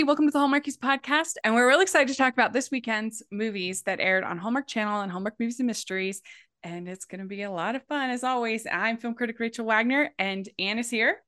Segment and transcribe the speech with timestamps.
[0.00, 0.08] everybody.
[0.08, 1.34] Welcome to the Hallmarkies podcast.
[1.44, 5.02] And we're really excited to talk about this weekend's movies that aired on Hallmark Channel
[5.02, 6.22] and Hallmark Movies and Mysteries.
[6.62, 8.66] And it's going to be a lot of fun, as always.
[8.70, 11.18] I'm film critic Rachel Wagner, and Anne is here.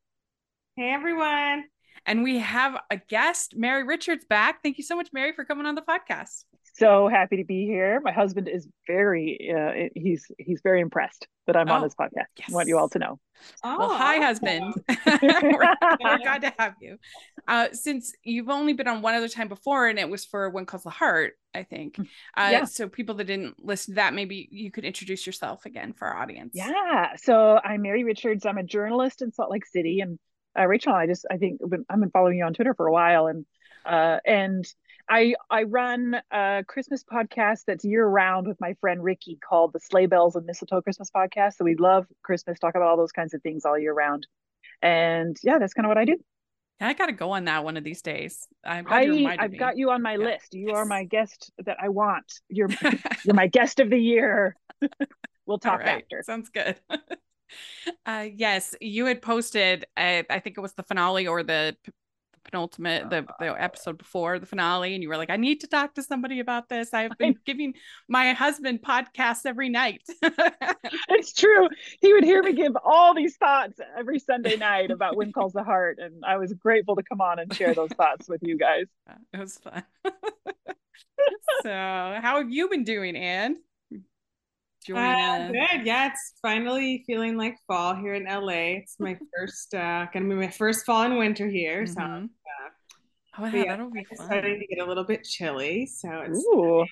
[0.75, 1.64] Hey, everyone.
[2.07, 4.63] And we have a guest, Mary Richards, back.
[4.63, 8.00] Thank you so much, Mary, for coming on the podcast so happy to be here.
[8.02, 12.26] My husband is very uh, he's he's very impressed that I'm oh, on this podcast.
[12.39, 12.50] Yes.
[12.50, 13.18] I want you all to know.
[13.64, 14.75] Oh, well, hi, husband.
[14.89, 15.22] we're,
[16.00, 16.99] we're, glad to have you.
[17.46, 20.64] Uh, since you've only been on one other time before, and it was for When
[20.64, 21.96] Calls the Heart, I think.
[21.96, 22.04] Mm,
[22.36, 22.64] uh, yeah.
[22.64, 26.22] So people that didn't listen to that, maybe you could introduce yourself again for our
[26.22, 26.52] audience.
[26.54, 27.16] Yeah.
[27.16, 28.46] So I'm Mary Richards.
[28.46, 30.18] I'm a journalist in Salt Lake City, and
[30.58, 31.61] uh, Rachel, I just I think
[31.91, 33.44] I've been following you on Twitter for a while, and
[33.84, 34.64] uh, and
[35.09, 39.81] I I run a Christmas podcast that's year round with my friend Ricky called the
[39.81, 41.55] Sleigh Bells and Mistletoe Christmas podcast.
[41.55, 44.27] So we love Christmas, talk about all those kinds of things all year round.
[44.81, 46.17] And yeah, that's kind of what I do.
[46.81, 48.48] I got to go on that one of these days.
[48.64, 50.25] I've got, I, have got you on my yeah.
[50.25, 50.55] list.
[50.55, 50.77] You yes.
[50.77, 52.41] are my guest that I want.
[52.48, 52.69] You're
[53.25, 54.56] you're my guest of the year.
[55.47, 56.03] we'll talk right.
[56.03, 56.22] after.
[56.25, 56.77] Sounds good.
[58.06, 59.84] uh, yes, you had posted.
[59.97, 61.77] Uh, I think it was the finale or the
[62.44, 63.54] penultimate the, the oh.
[63.54, 66.68] episode before the finale and you were like i need to talk to somebody about
[66.68, 66.92] this.
[66.92, 67.74] I've been giving
[68.08, 70.02] my husband podcasts every night.
[71.08, 71.68] It's true.
[72.00, 75.62] He would hear me give all these thoughts every sunday night about when calls the
[75.62, 78.86] heart and i was grateful to come on and share those thoughts with you guys.
[79.32, 79.82] It was fun.
[81.62, 83.56] So how have you been doing anne
[84.91, 85.86] uh, good.
[85.86, 88.78] Yeah, it's finally feeling like fall here in LA.
[88.78, 91.84] It's my first, uh, gonna be my first fall and winter here.
[91.84, 91.92] Mm-hmm.
[91.92, 92.28] So,
[93.38, 94.27] uh, oh, yeah, that'll be fun.
[94.27, 95.86] starting to get a little bit chilly.
[95.86, 96.84] So it's Ooh,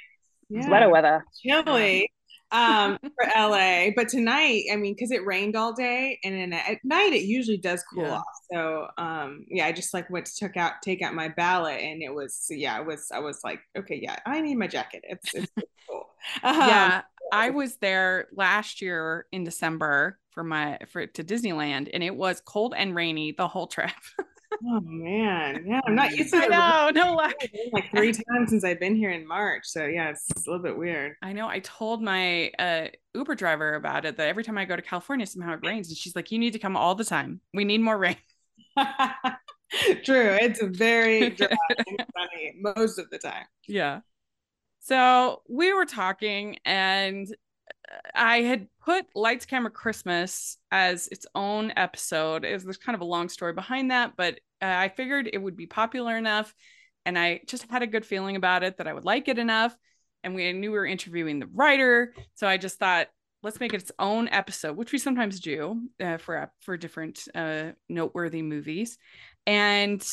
[0.48, 1.24] yeah, weather weather.
[1.42, 2.10] Chilly
[2.52, 3.88] um for LA.
[3.94, 7.58] But tonight, I mean, because it rained all day and then at night it usually
[7.58, 8.16] does cool yeah.
[8.16, 8.24] off.
[8.52, 12.02] So um yeah, I just like went to took out take out my ballot and
[12.02, 15.02] it was yeah, it was I was like, okay, yeah, I need my jacket.
[15.08, 15.52] It's it's
[15.88, 16.06] cool.
[16.42, 17.02] Um, yeah.
[17.32, 22.40] I was there last year in December for my for to Disneyland and it was
[22.40, 23.90] cold and rainy the whole trip.
[24.64, 25.64] oh man.
[25.66, 26.50] Yeah, I'm not used to it.
[26.50, 29.62] No, no like three times since I've been here in March.
[29.64, 31.16] So yeah, it's, it's a little bit weird.
[31.22, 31.48] I know.
[31.48, 35.26] I told my uh, Uber driver about it that every time I go to California
[35.26, 37.40] somehow it rains and she's like, You need to come all the time.
[37.54, 38.16] We need more rain.
[40.04, 40.36] True.
[40.40, 43.44] It's very dry and sunny most of the time.
[43.68, 44.00] Yeah.
[44.80, 47.26] So we were talking, and
[48.14, 52.44] I had put Lights Camera Christmas as its own episode.
[52.44, 55.56] Is there's kind of a long story behind that, but uh, I figured it would
[55.56, 56.54] be popular enough,
[57.04, 59.76] and I just had a good feeling about it that I would like it enough.
[60.22, 63.08] And we knew we were interviewing the writer, so I just thought
[63.42, 67.72] let's make it its own episode, which we sometimes do uh, for for different uh,
[67.88, 68.98] noteworthy movies.
[69.46, 70.06] And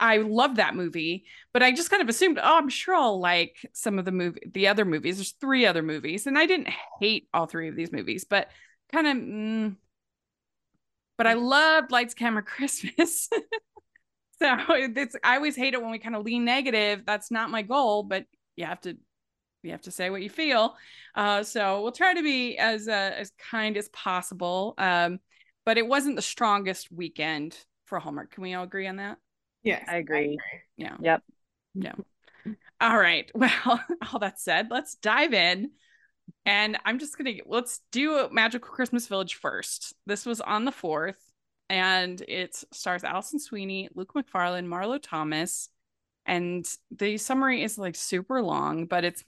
[0.00, 3.56] I love that movie, but I just kind of assumed, oh, I'm sure I'll like
[3.72, 5.16] some of the movie, the other movies.
[5.16, 8.48] There's three other movies, and I didn't hate all three of these movies, but
[8.90, 9.16] kind of.
[9.16, 9.76] Mm,
[11.18, 13.28] but I loved Lights, Camera, Christmas.
[14.40, 17.02] so it's I always hate it when we kind of lean negative.
[17.04, 18.24] That's not my goal, but
[18.56, 18.96] you have to
[19.62, 20.76] you have to say what you feel.
[21.14, 24.72] Uh, so we'll try to be as uh, as kind as possible.
[24.78, 25.20] Um,
[25.66, 28.30] but it wasn't the strongest weekend for Hallmark.
[28.30, 29.18] Can we all agree on that?
[29.62, 30.18] Yeah, I agree.
[30.18, 30.38] I agree.
[30.76, 30.96] Yeah.
[31.00, 31.22] Yep.
[31.74, 31.94] Yeah.
[32.80, 33.30] All right.
[33.34, 35.70] Well, all that said, let's dive in.
[36.46, 39.94] And I'm just gonna let's do Magical Christmas Village first.
[40.06, 41.18] This was on the fourth,
[41.68, 45.68] and it stars Alison Sweeney, Luke Macfarlane, Marlo Thomas,
[46.26, 46.66] and
[46.96, 49.24] the summary is like super long, but it's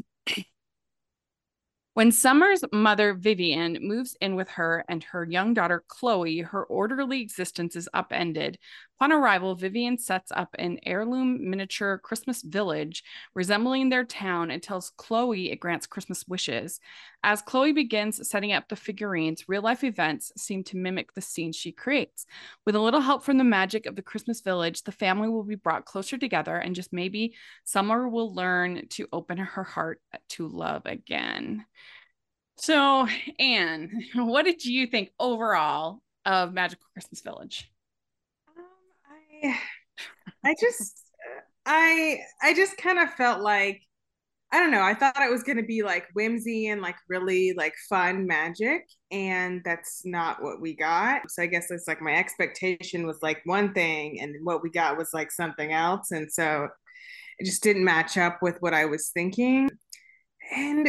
[1.95, 7.21] when Summer's mother, Vivian, moves in with her and her young daughter, Chloe, her orderly
[7.21, 8.59] existence is upended.
[9.03, 13.03] Upon arrival, Vivian sets up an heirloom miniature Christmas village
[13.35, 16.79] resembling their town and tells Chloe it grants Christmas wishes.
[17.25, 21.57] As Chloe begins setting up the figurines, real life events seem to mimic the scenes
[21.57, 22.27] she creates.
[22.65, 25.57] With a little help from the magic of the Christmas village, the family will be
[25.57, 27.35] brought closer together and just maybe
[27.65, 31.67] Summer will learn to open her heart to love again.
[32.57, 33.09] So,
[33.41, 37.72] Anne, what did you think overall of Magical Christmas Village?
[39.43, 39.59] I,
[40.45, 41.03] I just,
[41.67, 43.83] I, I just kind of felt like,
[44.55, 44.83] I don't know.
[44.83, 48.85] I thought it was going to be like whimsy and like really like fun magic,
[49.11, 51.31] and that's not what we got.
[51.31, 54.99] So I guess it's like my expectation was like one thing, and what we got
[54.99, 56.69] was like something else, and so
[57.39, 59.71] it just didn't match up with what I was thinking.
[60.55, 60.87] And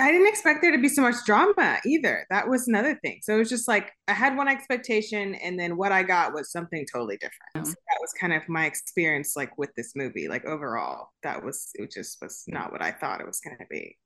[0.00, 2.26] I didn't expect there to be so much drama either.
[2.30, 3.20] That was another thing.
[3.22, 6.50] So it was just like I had one expectation, and then what I got was
[6.50, 7.52] something totally different.
[7.56, 7.64] Mm-hmm.
[7.66, 10.28] So that was kind of my experience, like with this movie.
[10.28, 11.92] Like overall, that was it.
[11.92, 13.96] Just was not what I thought it was going to be.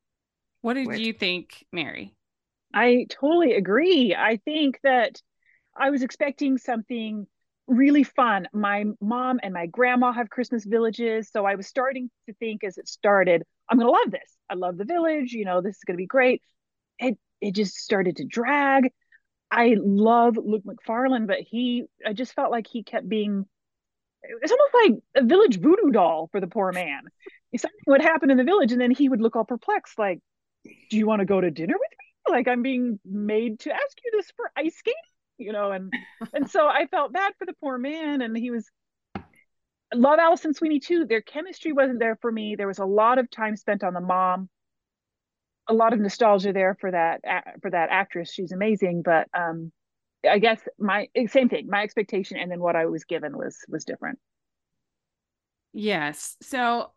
[0.60, 2.14] What did Which, you think, Mary?
[2.74, 4.14] I totally agree.
[4.14, 5.20] I think that
[5.76, 7.26] I was expecting something
[7.66, 8.46] really fun.
[8.52, 11.30] My mom and my grandma have Christmas villages.
[11.30, 13.42] So I was starting to think as it started,
[13.72, 14.36] I'm to love this.
[14.50, 15.32] I love the village.
[15.32, 16.42] You know, this is to be great.
[16.98, 18.90] It, it just started to drag.
[19.50, 23.44] I love Luke Macfarlane, but he, I just felt like he kept being,
[24.22, 27.02] it's almost like a village voodoo doll for the poor man.
[27.56, 30.20] Something would happen in the village and then he would look all perplexed, like,
[30.64, 32.32] do you want to go to dinner with me?
[32.32, 34.94] Like I'm being made to ask you this for ice skating?
[35.42, 35.92] you know, and
[36.32, 38.68] and so I felt bad for the poor man, and he was
[39.94, 41.04] love Alison Sweeney too.
[41.04, 42.56] Their chemistry wasn't there for me.
[42.56, 44.48] There was a lot of time spent on the mom,
[45.68, 47.20] a lot of nostalgia there for that
[47.60, 48.32] for that actress.
[48.32, 49.72] She's amazing, but um,
[50.28, 51.68] I guess my same thing.
[51.68, 54.18] My expectation and then what I was given was was different.
[55.72, 56.36] Yes.
[56.42, 56.90] So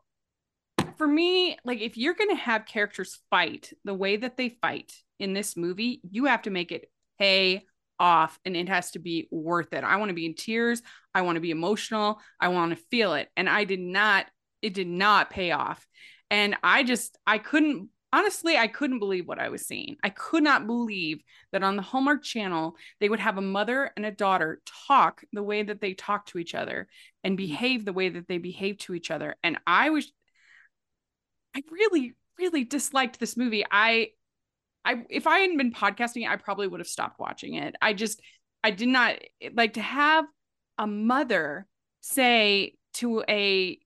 [0.98, 4.94] for me, like if you're going to have characters fight the way that they fight
[5.20, 6.90] in this movie, you have to make it
[7.20, 7.64] pay
[8.00, 9.84] off and it has to be worth it.
[9.84, 10.82] I want to be in tears.
[11.14, 12.20] I want to be emotional.
[12.40, 13.30] I want to feel it.
[13.38, 14.26] And I did not,
[14.62, 15.86] it did not pay off.
[16.30, 19.98] And I just, I couldn't, honestly, I couldn't believe what I was seeing.
[20.04, 21.22] I could not believe
[21.52, 25.44] that on the Hallmark channel, they would have a mother and a daughter talk the
[25.44, 26.88] way that they talk to each other
[27.24, 27.38] and mm.
[27.38, 29.36] behave the way that they behave to each other.
[29.44, 30.12] And I was,
[31.56, 33.66] I really, really disliked this movie.
[33.70, 34.10] I,
[34.86, 37.76] I if I hadn't been podcasting, I probably would have stopped watching it.
[37.82, 38.22] I just
[38.64, 39.18] I did not
[39.54, 40.26] like to have
[40.78, 41.68] a mother
[42.02, 43.80] say to a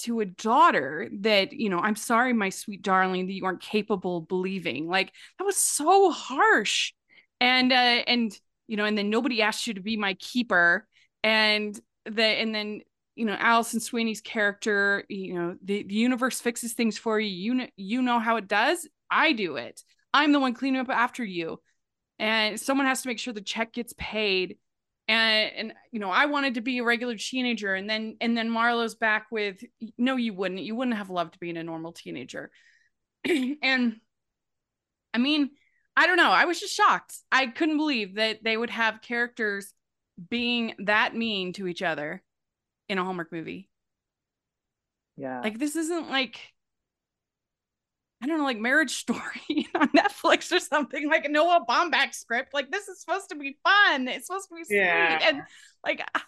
[0.00, 4.18] to a daughter that you know i'm sorry my sweet darling that you aren't capable
[4.18, 6.92] of believing like that was so harsh.
[7.40, 10.86] And uh and you know and then nobody asked you to be my keeper.
[11.22, 12.80] And the and then
[13.14, 17.30] you know alison sweeney's character you know the, the universe fixes things for you.
[17.30, 18.88] You know you know how it does.
[19.10, 19.82] I do it
[20.12, 21.60] I'm the one cleaning up after you.
[22.18, 24.58] And someone has to make sure the check gets paid.
[25.08, 27.74] And and you know, I wanted to be a regular teenager.
[27.74, 29.62] And then and then Marlo's back with
[29.96, 30.60] no, you wouldn't.
[30.60, 32.50] You wouldn't have loved being a normal teenager.
[33.24, 33.96] and
[35.14, 35.50] I mean,
[35.96, 36.30] I don't know.
[36.30, 37.16] I was just shocked.
[37.32, 39.72] I couldn't believe that they would have characters
[40.28, 42.22] being that mean to each other
[42.88, 43.68] in a Hallmark movie.
[45.16, 45.40] Yeah.
[45.40, 46.40] Like this isn't like
[48.22, 52.52] I don't know, like Marriage Story on Netflix or something, like a Noah Baumbach script.
[52.52, 54.08] Like this is supposed to be fun.
[54.08, 54.76] It's supposed to be sweet.
[54.76, 55.18] Yeah.
[55.22, 55.42] And
[55.84, 56.24] like ah,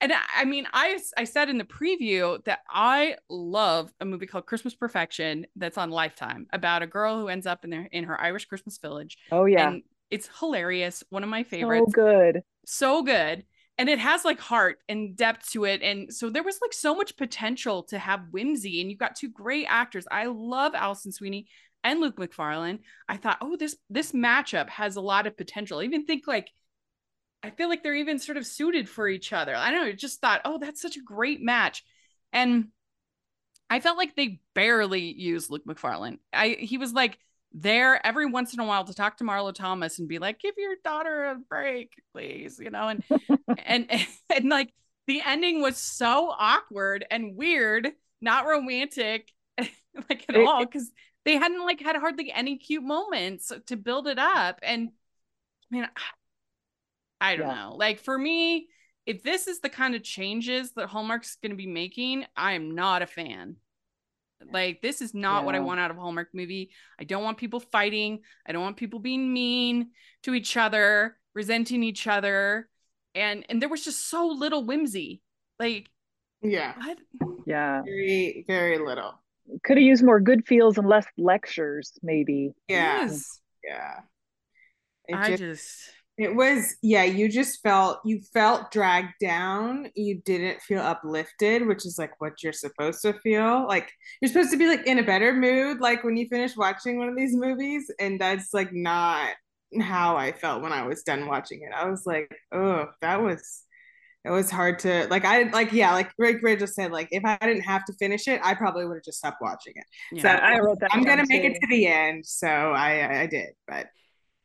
[0.00, 4.46] and I mean, I I said in the preview that I love a movie called
[4.46, 8.20] Christmas Perfection that's on Lifetime about a girl who ends up in their in her
[8.20, 9.16] Irish Christmas village.
[9.30, 9.68] Oh yeah.
[9.68, 11.02] And it's hilarious.
[11.08, 11.92] One of my favorites.
[11.94, 12.42] So good.
[12.66, 13.44] So good
[13.82, 16.94] and it has like heart and depth to it and so there was like so
[16.94, 20.06] much potential to have whimsy and you've got two great actors.
[20.08, 21.48] I love alison sweeney
[21.82, 22.78] and luke macfarlane.
[23.08, 25.80] I thought oh this this matchup has a lot of potential.
[25.80, 26.52] I even think like
[27.42, 29.56] i feel like they're even sort of suited for each other.
[29.56, 31.82] I don't know just thought oh that's such a great match.
[32.32, 32.68] And
[33.68, 36.20] i felt like they barely used luke macfarlane.
[36.32, 37.18] I he was like
[37.54, 40.54] there every once in a while to talk to Marlo Thomas and be like, give
[40.56, 43.04] your daughter a break, please, you know, and
[43.64, 43.88] and
[44.34, 44.72] and like
[45.06, 47.88] the ending was so awkward and weird,
[48.20, 50.90] not romantic, like at all, because
[51.24, 54.58] they hadn't like had hardly any cute moments to build it up.
[54.62, 54.90] And
[55.70, 55.88] I mean,
[57.20, 57.54] I don't yeah.
[57.54, 57.76] know.
[57.76, 58.68] Like for me,
[59.06, 62.74] if this is the kind of changes that Hallmark's going to be making, I am
[62.74, 63.56] not a fan.
[64.50, 65.46] Like this is not yeah.
[65.46, 66.70] what I want out of a Hallmark movie.
[66.98, 68.20] I don't want people fighting.
[68.46, 69.90] I don't want people being mean
[70.22, 72.68] to each other, resenting each other.
[73.14, 75.22] And and there was just so little whimsy.
[75.58, 75.90] Like
[76.42, 76.74] yeah.
[76.76, 76.98] What?
[77.46, 77.82] Yeah.
[77.82, 79.14] Very very little.
[79.64, 82.52] Could have used more good feels and less lectures maybe.
[82.68, 83.02] Yeah.
[83.02, 83.40] Yes.
[83.64, 83.94] Yeah.
[85.08, 89.88] It I just, just it was, yeah, you just felt, you felt dragged down.
[89.94, 93.66] You didn't feel uplifted, which is like what you're supposed to feel.
[93.66, 93.90] Like
[94.20, 97.08] you're supposed to be like in a better mood, like when you finish watching one
[97.08, 97.90] of these movies.
[97.98, 99.30] And that's like not
[99.80, 101.72] how I felt when I was done watching it.
[101.74, 103.64] I was like, oh, that was,
[104.24, 107.24] it was hard to like I like yeah like Greg Ray just said like if
[107.24, 109.84] I didn't have to finish it I probably would have just stopped watching it.
[110.12, 110.94] Yeah, so I wrote that.
[110.94, 113.88] I'm gonna make it to the end, so I I did, but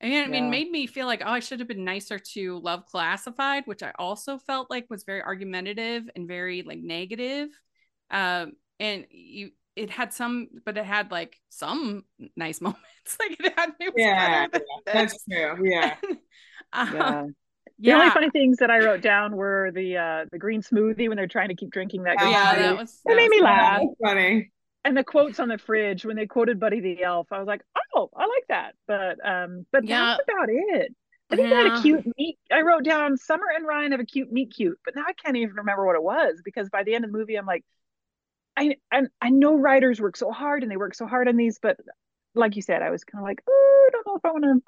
[0.02, 0.40] and yeah.
[0.40, 3.84] it made me feel like, oh, I should have been nicer to Love Classified, which
[3.84, 7.50] I also felt like was very argumentative and very like negative.
[8.12, 12.04] Um, and you it had some, but it had like some
[12.36, 12.82] nice moments.
[13.20, 15.70] Like it had it was Yeah, better That's true.
[15.70, 15.96] Yeah.
[16.74, 17.24] Um, Yeah.
[17.80, 21.08] The yeah, only funny things that I wrote down were the uh the green smoothie
[21.08, 22.60] when they're trying to keep drinking that green yeah, Yeah, smoothie.
[22.60, 23.82] that was That made me was- laugh.
[23.82, 24.52] That's funny.
[24.88, 27.62] And the quotes on the fridge when they quoted Buddy the Elf, I was like,
[27.96, 28.76] oh, I like that.
[28.88, 29.90] But um, but Yeah.
[29.90, 30.96] that's about it.
[31.32, 32.40] I think they had a cute meet.
[32.52, 35.38] I wrote down Summer and Ryan have a cute meet cute, but now I can't
[35.38, 37.66] even remember what it was because by the end of the movie, I'm like,
[38.58, 41.60] I I, I know writers work so hard and they work so hard on these,
[41.62, 41.78] but
[42.36, 44.46] like you said, I was kind of like, oh, I don't know if I want
[44.46, 44.64] to.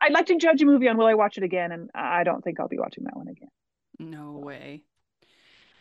[0.00, 2.42] I'd like to judge a movie on will I watch it again, and I don't
[2.42, 3.48] think I'll be watching that one again.
[3.98, 4.84] No way.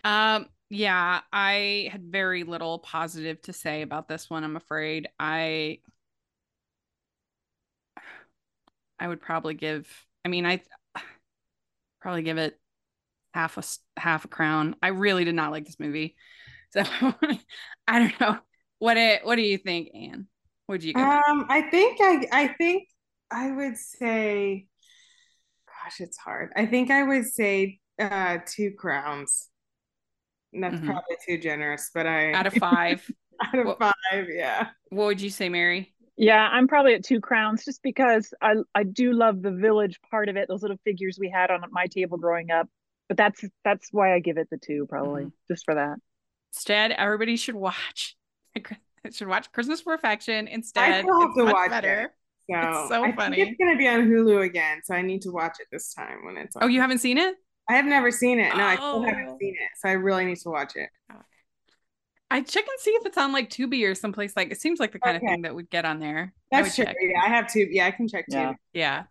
[0.04, 5.08] Um, yeah, I had very little positive to say about this one, I'm afraid.
[5.20, 5.80] I
[8.98, 9.88] I would probably give
[10.26, 10.64] I mean, I
[12.02, 12.60] probably give it
[13.36, 14.76] half a half a crown.
[14.82, 16.16] I really did not like this movie.
[16.74, 16.82] So
[17.88, 18.40] I don't know.
[18.80, 20.26] What it what do you think, Anne?
[20.70, 20.98] Would you it?
[20.98, 22.88] Um, I think I I think
[23.30, 24.66] I would say,
[25.68, 26.52] gosh, it's hard.
[26.56, 29.50] I think I would say uh two crowns.
[30.54, 30.86] And That's Mhm.
[30.86, 33.10] probably too generous, but I Out of five,
[33.44, 33.78] out of Well-
[34.12, 34.70] five, yeah.
[34.90, 35.94] what would you say, Mary?
[36.16, 40.30] Yeah, I'm probably at two crowns just because I I do love the village part
[40.30, 42.70] of it, those little figures we had on my table growing up.
[43.08, 45.98] But that's that's why I give it the two, probably just for that.
[46.52, 48.16] Instead, everybody should watch
[49.12, 51.04] should watch Christmas Perfection I instead.
[51.04, 52.02] still have It's to watch better.
[52.02, 52.12] it.
[52.52, 53.38] So, It's so I funny.
[53.38, 56.24] think it's gonna be on Hulu again, so I need to watch it this time
[56.26, 56.64] when it's on.
[56.64, 57.36] Oh, you haven't seen it?
[57.70, 58.56] I have never seen it.
[58.56, 59.02] No, I still Oh.
[59.04, 60.90] haven't seen it, so I really need to watch it.
[62.32, 64.92] I check and see if it's on like Tubi or someplace like it seems like
[64.92, 66.34] the kind of thing that would get on there.
[66.52, 66.86] I That's true.
[66.86, 66.96] check.
[67.00, 67.74] Yeah, I have to.
[67.76, 68.38] Yeah, I can check too.
[68.38, 68.54] Yeah.
[68.74, 69.04] Yeah.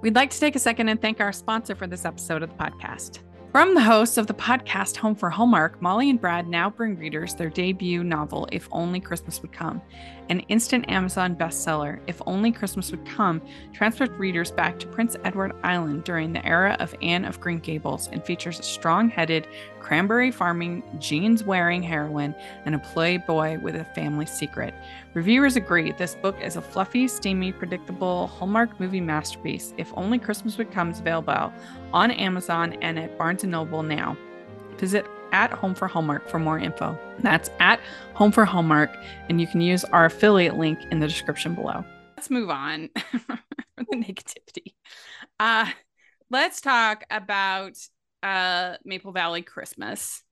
[0.00, 2.56] We'd like to take a second and thank our sponsor for this episode of the
[2.56, 3.20] podcast.
[3.50, 7.34] From the hosts of the podcast Home for Hallmark, Molly and Brad now bring readers
[7.34, 9.80] their debut novel, If Only Christmas Would Come,
[10.28, 12.00] an instant Amazon bestseller.
[12.06, 13.40] If Only Christmas Would Come
[13.72, 18.08] transports readers back to Prince Edward Island during the era of Anne of Green Gables
[18.12, 19.46] and features a strong headed,
[19.80, 24.74] cranberry farming, jeans wearing heroine and a playboy with a family secret.
[25.14, 29.74] Reviewers agree this book is a fluffy, steamy, predictable Hallmark movie masterpiece.
[29.76, 31.52] If Only Christmas Would Come is available
[31.92, 34.16] on Amazon and at Barnes & Noble now.
[34.78, 36.98] Visit at Home for Hallmark for more info.
[37.18, 37.80] That's at
[38.16, 38.96] Home for Hallmark,
[39.28, 41.84] and you can use our affiliate link in the description below.
[42.16, 43.38] Let's move on from
[43.76, 44.72] the negativity.
[45.38, 45.70] Uh,
[46.30, 47.76] let's talk about
[48.22, 50.22] uh, Maple Valley Christmas.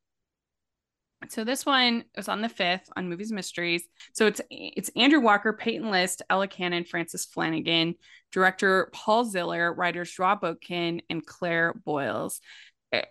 [1.28, 3.86] So this one was on the fifth on Movies Mysteries.
[4.14, 7.96] So it's it's Andrew Walker, Peyton List, Ella Cannon, Francis Flanagan,
[8.32, 12.40] director Paul Ziller, writers Rob Oatkin, and Claire Boyles.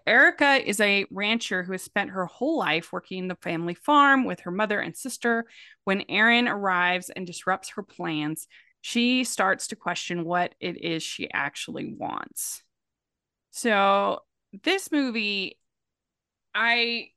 [0.06, 4.42] Erica is a rancher who has spent her whole life working the family farm with
[4.42, 5.46] her mother and sister.
[5.84, 8.48] When Aaron arrives and disrupts her plans,
[8.82, 12.64] she starts to question what it is she actually wants.
[13.52, 14.20] So
[14.64, 15.60] this movie,
[16.54, 17.10] I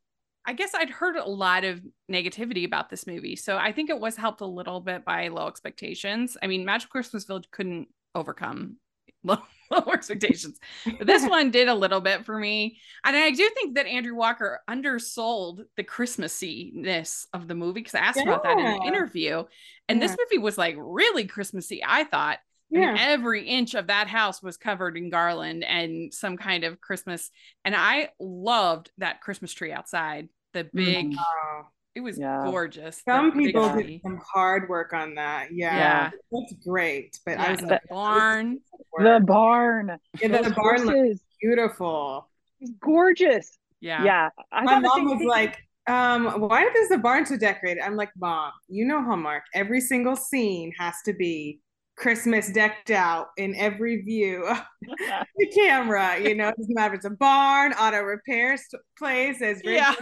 [0.46, 3.34] I guess I'd heard a lot of negativity about this movie.
[3.34, 6.36] So I think it was helped a little bit by low expectations.
[6.40, 8.76] I mean, Magical Christmas Village couldn't overcome
[9.24, 9.38] low,
[9.70, 10.58] low expectations.
[10.84, 12.78] But this one did a little bit for me.
[13.04, 18.00] And I do think that Andrew Walker undersold the Christmassy-ness of the movie because I
[18.00, 19.44] asked about that in an interview.
[19.88, 22.38] And this movie was like really Christmassy, I thought.
[22.68, 22.96] Yeah.
[22.98, 27.30] every inch of that house was covered in garland and some kind of Christmas.
[27.64, 30.28] And I loved that Christmas tree outside.
[30.52, 31.66] The big, Oh.
[31.96, 32.44] It was Yeah.
[32.44, 33.02] gorgeous.
[33.08, 33.82] Some people tree.
[33.94, 35.48] did some hard work on that.
[35.50, 35.74] Yeah.
[35.76, 36.10] Yeah.
[36.30, 37.18] That's great.
[37.24, 38.58] But Yeah, I was and like, the barn.
[38.98, 39.98] The barn.
[40.20, 41.22] Yeah, Those the barn looked horses.
[41.40, 42.28] beautiful.
[42.60, 43.58] It's gorgeous.
[43.80, 44.04] Yeah.
[44.04, 44.28] Yeah.
[44.52, 45.28] I My mom was thing.
[45.28, 47.82] like, um, why is the barn so decorated?
[47.82, 49.44] I'm like, Mom, you know Hallmark.
[49.54, 51.60] Every single scene has to be
[51.96, 54.58] Christmas decked out in every view of
[55.36, 56.18] the camera.
[56.20, 59.94] You know, it doesn't matter if it's a barn, auto repair st- place, as Yeah.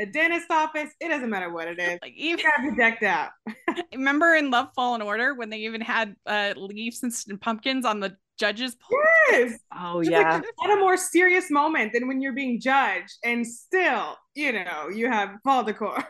[0.00, 0.90] a dentist office.
[1.00, 1.98] It doesn't matter what it is.
[2.02, 3.30] Like It's even gotta be decked out.
[3.92, 7.84] remember in Love Fall Fallen Order when they even had uh leaves and, and pumpkins
[7.84, 8.98] on the judges pole?
[9.32, 9.58] Yes.
[9.76, 10.34] oh It's yeah.
[10.36, 14.88] like not a more serious moment than when you're being judged, and still, you know,
[14.88, 16.02] you have fall decor.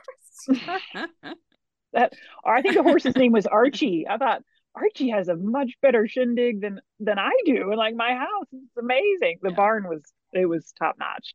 [0.44, 0.54] Or
[2.54, 4.06] I think the horse's name was Archie.
[4.09, 4.42] I thought
[4.75, 7.69] Archie has a much better shindig than than I do.
[7.71, 9.39] And like my house is amazing.
[9.43, 9.55] The Yeah.
[9.57, 11.33] barn was it was top notch.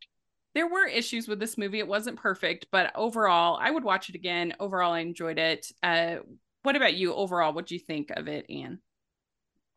[0.54, 1.80] there were issues with this movie.
[1.80, 4.54] It wasn't perfect, but overall, I would watch it again.
[4.60, 5.70] Overall, I enjoyed it.
[5.84, 6.20] Uh,
[6.64, 7.14] what about you?
[7.14, 8.80] Overall, what do you think of it, Anne?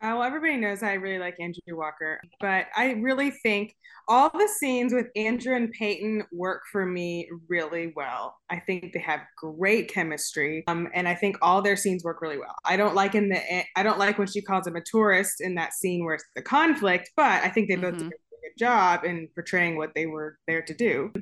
[0.00, 3.74] Uh, well, everybody knows I really like Andrew Walker, but I really think
[4.06, 8.36] all the scenes with Andrew and Peyton work for me really well.
[8.48, 12.38] I think they have great chemistry, um, and I think all their scenes work really
[12.38, 12.54] well.
[12.64, 13.42] I don't like in the
[13.76, 16.42] I don't like when she calls him a tourist in that scene where it's the
[16.42, 18.08] conflict, but I think they both mm-hmm.
[18.08, 21.12] did a good job in portraying what they were there to do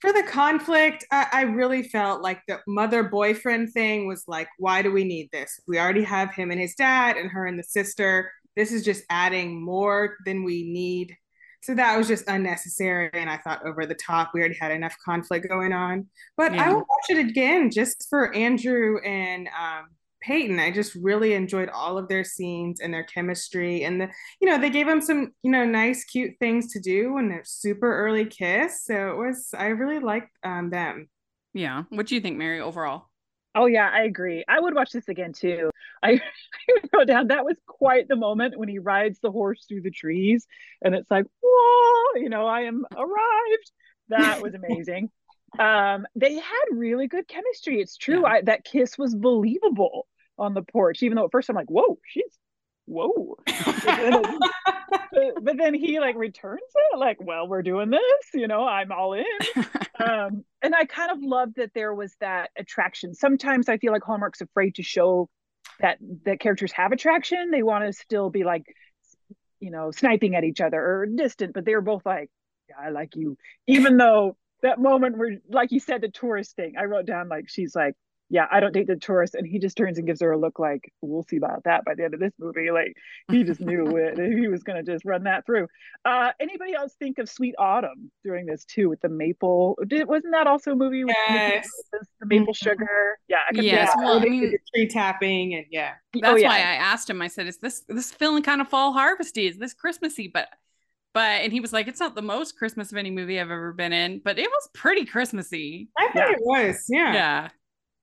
[0.00, 4.82] for the conflict, I, I, really felt like the mother boyfriend thing was like, why
[4.82, 5.58] do we need this?
[5.66, 8.30] We already have him and his dad, and her and the sister.
[8.56, 11.16] This is just adding more than we need.
[11.62, 13.10] So that was just unnecessary.
[13.12, 14.30] And I thought over the top.
[14.32, 16.06] We already had enough conflict going on.
[16.36, 16.66] But yeah.
[16.66, 19.86] I will watch it again just for Andrew and um,
[20.26, 20.58] Peyton.
[20.58, 23.84] I just really enjoyed all of their scenes and their chemistry.
[23.84, 24.08] And the,
[24.40, 27.42] you know, they gave them some, you know, nice, cute things to do and their
[27.44, 28.84] super early kiss.
[28.84, 31.08] So it was, I really liked um, them.
[31.54, 31.84] Yeah.
[31.90, 33.06] What do you think, Mary, overall?
[33.54, 34.44] Oh yeah, I agree.
[34.46, 35.70] I would watch this again too.
[36.02, 36.20] I,
[36.68, 39.90] I wrote down that was quite the moment when he rides the horse through the
[39.90, 40.46] trees,
[40.82, 43.72] and it's like, whoa, you know, I am arrived.
[44.10, 45.10] That was amazing
[45.58, 47.80] um, they had really good chemistry.
[47.80, 48.22] It's true.
[48.22, 48.28] Yeah.
[48.28, 50.06] I, that kiss was believable
[50.38, 52.38] on the porch, even though at first I'm like, whoa, she's
[52.86, 53.36] whoa.
[53.46, 54.22] but, then,
[55.12, 56.60] but, but, then he like returns
[56.92, 58.00] it, like, well, we're doing this,
[58.32, 59.24] you know, I'm all in.
[59.98, 63.14] um, and I kind of love that there was that attraction.
[63.14, 65.28] Sometimes I feel like Hallmark's afraid to show
[65.80, 67.50] that that characters have attraction.
[67.50, 68.64] They want to still be like,
[69.60, 72.30] you know, sniping at each other or distant, but they were both like,
[72.68, 76.74] yeah, I like you, even though that moment where, like you said, the tourist thing.
[76.78, 77.94] I wrote down like she's like,
[78.28, 80.58] yeah, I don't date the tourist, and he just turns and gives her a look
[80.58, 82.70] like, we'll see about that by the end of this movie.
[82.70, 82.94] Like
[83.30, 84.18] he just knew it.
[84.18, 85.68] He was gonna just run that through.
[86.04, 89.78] Uh, anybody else think of Sweet Autumn during this too with the maple?
[89.86, 91.68] Did, wasn't that also a movie with yes.
[91.92, 92.52] the maple mm-hmm.
[92.52, 93.18] sugar?
[93.28, 93.92] Yeah, I yes.
[93.96, 95.92] Well, I mean, tree tapping and yeah.
[96.16, 96.48] Oh, That's oh, yeah.
[96.48, 97.22] why I asked him.
[97.22, 99.46] I said, "Is this this feeling kind of fall harvesty?
[99.46, 100.48] Is this Christmassy?" But
[101.14, 103.72] but and he was like, it's not the most Christmas of any movie I've ever
[103.72, 105.88] been in, but it was pretty Christmassy.
[105.96, 106.32] I think yeah.
[106.32, 107.14] it was, yeah.
[107.14, 107.48] Yeah.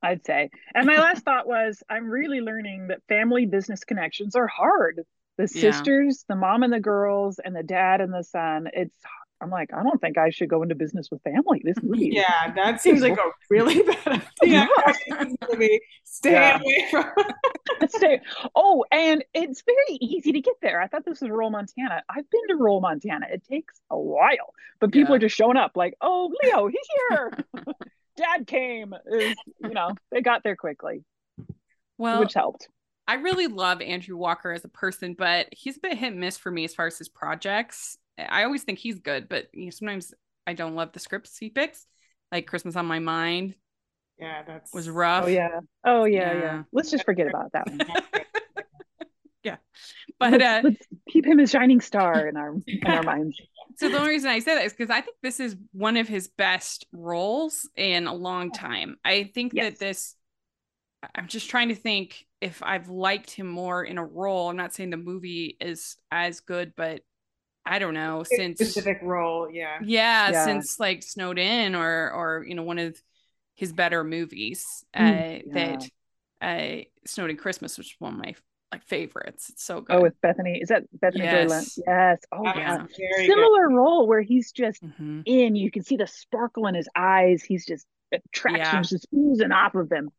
[0.04, 0.50] I'd say.
[0.76, 5.02] And my last thought was I'm really learning that family business connections are hard.
[5.38, 6.36] The sisters, yeah.
[6.36, 8.68] the mom and the girls, and the dad and the son.
[8.74, 8.96] It's
[9.44, 11.62] I'm like, I don't think I should go into business with family.
[11.64, 12.12] This movie.
[12.14, 14.68] Yeah, that seems like a really bad idea.
[16.06, 16.60] Stay yeah.
[16.60, 17.06] away from.
[17.90, 18.22] Stay.
[18.56, 20.80] Oh, and it's very easy to get there.
[20.80, 22.04] I thought this was rural Montana.
[22.10, 23.28] I've been to rural Montana.
[23.30, 25.18] It takes a while, but people yeah.
[25.18, 27.32] are just showing up like, oh, Leo, he's here.
[28.16, 28.94] Dad came.
[29.06, 31.04] Was, you know, they got there quickly.
[31.98, 32.68] Well, which helped.
[33.08, 36.38] I really love Andrew Walker as a person, but he's a bit hit and miss
[36.38, 37.98] for me as far as his projects.
[38.18, 40.14] I always think he's good, but you know, sometimes
[40.48, 41.86] I don't love the scripts he picks.
[42.32, 43.56] Like Christmas on My Mind.
[44.18, 45.26] Yeah, that's was rough.
[45.26, 45.60] Oh yeah.
[45.84, 46.40] Oh yeah, yeah.
[46.40, 46.64] yeah.
[46.72, 47.80] Let's just forget about that one.
[49.44, 49.58] yeah.
[50.20, 53.40] But let's, uh, let's keep him a shining star in our in our minds.
[53.78, 56.08] So the only reason I say that is because I think this is one of
[56.08, 58.98] his best roles in a long time.
[59.04, 59.74] I think yes.
[59.74, 60.16] that this
[61.16, 64.50] I'm just trying to think if I've liked him more in a role.
[64.50, 67.02] I'm not saying the movie is as good, but
[67.66, 69.78] I don't know since specific role, yeah.
[69.84, 70.32] yeah.
[70.32, 73.02] yeah, since like Snowed In or or you know one of
[73.56, 75.54] his better movies uh, mm, yeah.
[75.54, 75.90] that
[76.42, 78.36] uh, Snowed-Inn Christmas, which is one of my
[78.74, 79.50] like favorites.
[79.50, 79.96] It's so oh, good.
[79.96, 81.80] Oh, with Bethany, is that Bethany yes.
[81.86, 82.20] Yes.
[82.32, 82.86] Oh yeah.
[83.26, 83.76] Similar good.
[83.76, 85.22] role where he's just mm-hmm.
[85.26, 85.56] in.
[85.56, 87.44] You can see the sparkle in his eyes.
[87.44, 88.82] He's just attraction yeah.
[88.82, 90.10] just oozing off of him.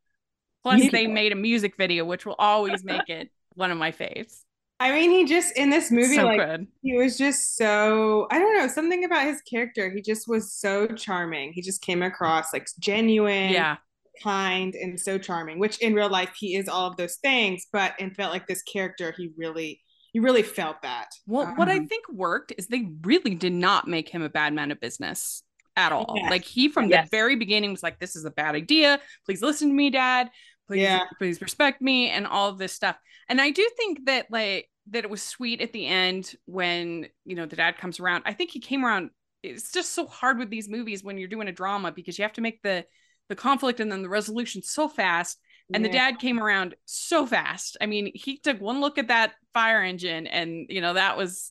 [0.62, 4.40] Plus, they made a music video, which will always make it one of my faves.
[4.80, 6.66] I mean, he just in this movie, so like good.
[6.82, 9.90] he was just so I don't know something about his character.
[9.90, 11.52] He just was so charming.
[11.52, 13.76] He just came across like genuine, yeah,
[14.22, 15.58] kind, and so charming.
[15.58, 18.62] Which in real life he is all of those things, but and felt like this
[18.62, 19.80] character, he really,
[20.12, 21.08] you really felt that.
[21.26, 24.28] Well, um, what I um, think worked is they really did not make him a
[24.28, 25.42] bad man of business
[25.76, 26.14] at all.
[26.16, 26.30] Yes.
[26.30, 27.06] Like he from yes.
[27.06, 29.00] the very beginning was like, "This is a bad idea.
[29.26, 30.30] Please listen to me, Dad."
[30.66, 31.04] please yeah.
[31.18, 32.96] please respect me and all of this stuff
[33.28, 37.34] and i do think that like that it was sweet at the end when you
[37.34, 39.10] know the dad comes around i think he came around
[39.42, 42.32] it's just so hard with these movies when you're doing a drama because you have
[42.32, 42.84] to make the
[43.28, 45.38] the conflict and then the resolution so fast
[45.72, 45.90] and yeah.
[45.90, 49.82] the dad came around so fast i mean he took one look at that fire
[49.82, 51.50] engine and you know that was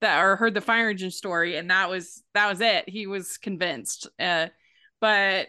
[0.00, 3.38] that or heard the fire engine story and that was that was it he was
[3.38, 4.48] convinced uh
[5.00, 5.48] but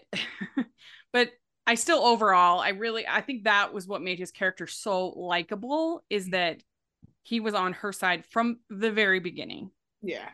[1.13, 1.29] but
[1.65, 6.03] I still overall, I really I think that was what made his character so likable
[6.09, 6.62] is that
[7.21, 9.71] he was on her side from the very beginning.
[10.01, 10.27] Yeah.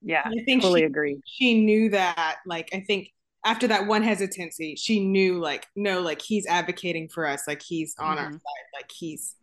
[0.00, 0.22] Yeah.
[0.24, 1.20] I think totally she, agree.
[1.26, 3.12] She knew that like I think
[3.44, 7.94] after that one hesitancy, she knew like no, like he's advocating for us, like he's
[7.98, 8.26] on mm-hmm.
[8.26, 9.36] our side, like he's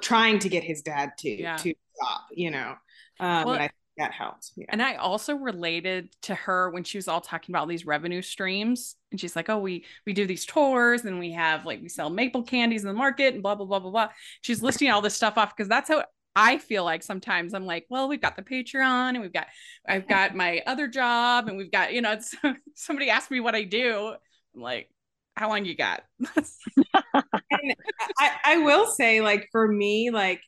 [0.00, 1.56] trying to get his dad to Yeah.
[1.56, 2.74] to stop, you know.
[3.18, 4.52] Um, Well- and I think that helped.
[4.56, 4.66] Yeah.
[4.70, 8.96] And I also related to her when she was all talking about these revenue streams.
[9.10, 12.10] And she's like, oh, we we do these tours and we have like we sell
[12.10, 14.08] maple candies in the market and blah blah blah blah blah.
[14.42, 16.04] She's listing all this stuff off because that's how
[16.36, 19.48] I feel like sometimes I'm like, well, we've got the Patreon and we've got
[19.88, 22.34] I've got my other job and we've got, you know, it's,
[22.74, 24.14] somebody asked me what I do.
[24.54, 24.90] I'm like,
[25.36, 26.02] how long you got?
[26.36, 27.74] and
[28.18, 30.40] I, I will say, like for me, like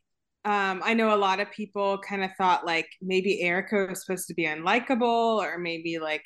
[0.45, 4.27] um, I know a lot of people kind of thought like maybe Erica was supposed
[4.29, 6.25] to be unlikable, or maybe like,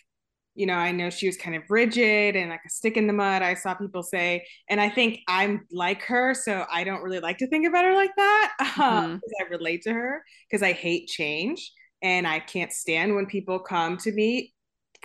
[0.57, 3.13] you know, I know she was kind of rigid and like a stick in the
[3.13, 3.43] mud.
[3.43, 7.39] I saw people say, and I think I'm like her, so I don't really like
[7.39, 8.57] to think about her like that.
[8.81, 13.27] Um, 'cause I relate to her because I hate change and I can't stand when
[13.27, 14.55] people come to me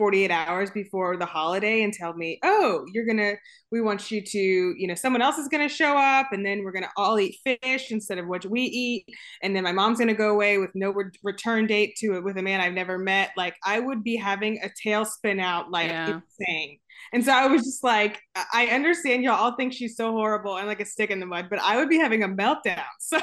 [0.02, 3.34] 48 hours before the holiday and tell me, oh, you're gonna,
[3.72, 4.40] we want you to,
[4.76, 7.92] you know, someone else is gonna show up and then we're gonna all eat fish
[7.92, 9.06] instead of what we eat.
[9.44, 12.36] And then my mom's gonna go away with no re- return date to it with
[12.38, 13.30] a man I've never met.
[13.38, 16.20] Like I would be having a tailspin out like Yeah.
[16.40, 16.80] insane.
[17.14, 20.58] And so I was just like, I- I understand y'all all think she's so horrible
[20.58, 22.84] and like a stick in the mud, but I would be having a meltdown.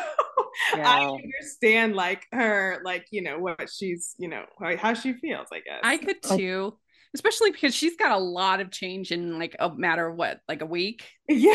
[0.71, 5.13] So I understand like her, like, you know, what she's, you know, how, how she
[5.13, 5.81] feels, I guess.
[5.85, 6.77] I could too,
[7.15, 10.61] especially because she's got a lot of change in like a matter of what, like
[10.63, 11.05] a week.
[11.29, 11.55] yeah.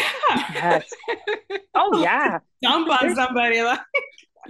[0.53, 0.89] Yes.
[1.75, 2.37] Oh yeah.
[2.61, 3.79] Dump on somebody like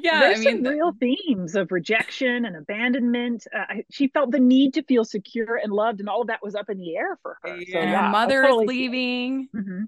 [0.04, 3.48] yeah, There's I mean, some real themes of rejection and abandonment.
[3.56, 6.54] Uh, she felt the need to feel secure and loved, and all of that was
[6.56, 7.50] up in the air for her.
[7.50, 7.80] So, Yeah.
[7.80, 8.89] and yeah, her mother totally is see it.
[8.92, 9.50] leaving.
[9.56, 9.88] Mhm.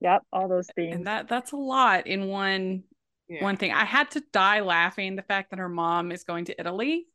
[0.00, 0.94] Yep, all those themes.
[0.96, 2.84] and that that's a lot in one
[3.28, 3.42] Yeah.
[3.42, 6.60] one thing i had to die laughing the fact that her mom is going to
[6.60, 7.06] italy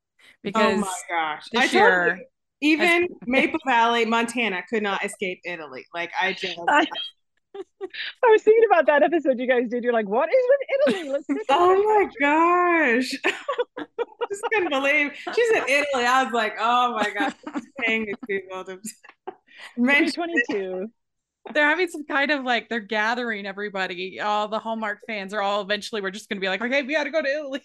[0.41, 1.43] because Oh my gosh.
[1.55, 2.25] I this told year you,
[2.61, 5.85] even Maple Valley, Montana could not escape Italy.
[5.93, 6.87] Like I just I,
[8.23, 9.83] I was thinking about that episode you guys did.
[9.83, 11.09] You're like, what is with Italy?
[11.11, 11.27] Let's.
[11.49, 13.11] Oh my gosh.
[14.31, 16.05] just couldn't believe she said Italy.
[16.05, 18.79] I was like, oh my gosh, she's paying these people to
[19.77, 20.87] mention 2022.
[21.53, 25.61] they're having some kind of like they're gathering everybody all the hallmark fans are all
[25.61, 27.61] eventually we're just going to be like okay we got to go to italy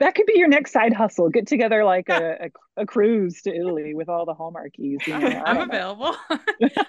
[0.00, 1.28] That could be your next side hustle.
[1.30, 5.06] Get together like a, a, a cruise to Italy with all the Hallmarkies.
[5.06, 6.16] You know, I i'm available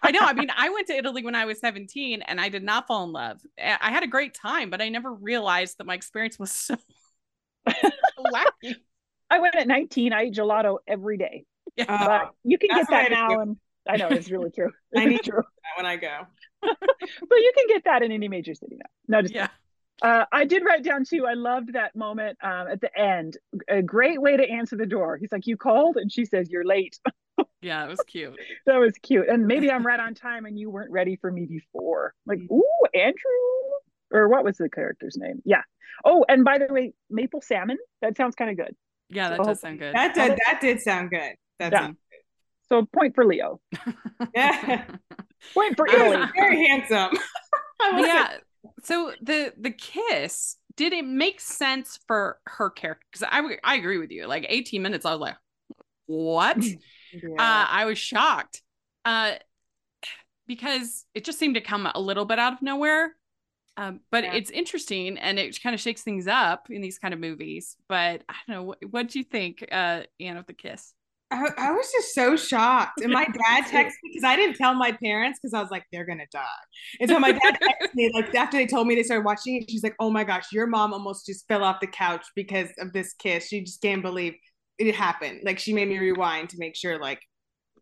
[0.04, 2.64] i know i mean i went to italy when i was 17 and i did
[2.64, 5.86] not fall in love I I had a great time but i never realized that
[5.86, 6.78] my experience was so
[7.68, 8.76] wacky
[9.30, 10.14] I went at 19.
[10.14, 11.46] I ate gelato every day.
[11.76, 13.40] yeah Oh, But you can that's get that the way to now.
[13.42, 13.58] And
[13.90, 14.72] I know it's really true.
[14.96, 15.42] I need- true.
[15.78, 16.22] when I go.
[16.62, 16.78] But
[17.46, 18.86] you can get that in any major city now.
[19.08, 19.48] No, just yeah
[20.02, 21.26] Uh, I did write down too.
[21.26, 23.38] I loved that moment um, at the end.
[23.70, 25.18] A great way to answer the door.
[25.18, 27.00] He's like, "You called," and she says, "You're late."
[27.62, 28.34] yeah it was cute
[28.66, 29.28] that was cute.
[29.28, 32.14] And maybe I'm right on time, and you weren't ready for me before.
[32.26, 32.52] Like, Mm.
[32.52, 33.72] ooh, Andrew,
[34.12, 35.42] or what was the character's name?
[35.46, 35.62] Yeah.
[36.04, 37.78] Oh, and by the way, maple salmon.
[38.02, 38.76] That sounds kind of good.
[39.10, 41.36] yeah that So does sound good That did that did sound good.
[41.60, 41.80] That Yeah.
[41.80, 41.98] sounded
[42.68, 43.60] So point for Leo.
[44.34, 44.86] Yeah.
[45.54, 45.96] Point for good.
[45.96, 46.26] Italy.
[46.36, 47.12] Very handsome.
[47.82, 48.38] I will say yeah
[48.84, 53.06] so the the kiss did it make sense for her character?
[53.12, 54.28] Because I, I agree with you.
[54.28, 55.36] Like 18 minutes i was like
[56.08, 56.58] what?
[57.38, 58.62] Uh i was shocked.
[59.06, 59.34] Uh
[60.48, 63.16] because it just seemed to come a little bit out of nowhere.
[63.78, 64.34] Um, but Yeah.
[64.36, 68.24] it's interesting and it kind of shakes things up in these kind of movies but
[68.30, 70.94] i don't know what what do you think uh anne of the kiss
[71.32, 73.02] I, I was just so shocked.
[73.02, 75.84] And my dad texted me because I didn't tell my parents because I was like,
[75.92, 76.46] they're gonna die.
[77.00, 79.70] And so my dad texted me like after they told me they started watching it,
[79.70, 82.94] she's like, Oh my gosh, your mom almost just fell off the couch because of
[82.94, 83.48] this kiss.
[83.48, 84.36] She just can't believe
[84.78, 85.42] it happened.
[85.44, 87.22] Like she made me rewind to make sure like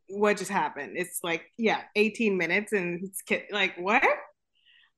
[0.07, 0.93] what just happened.
[0.95, 4.03] It's like, yeah, 18 minutes and it's ki- like what?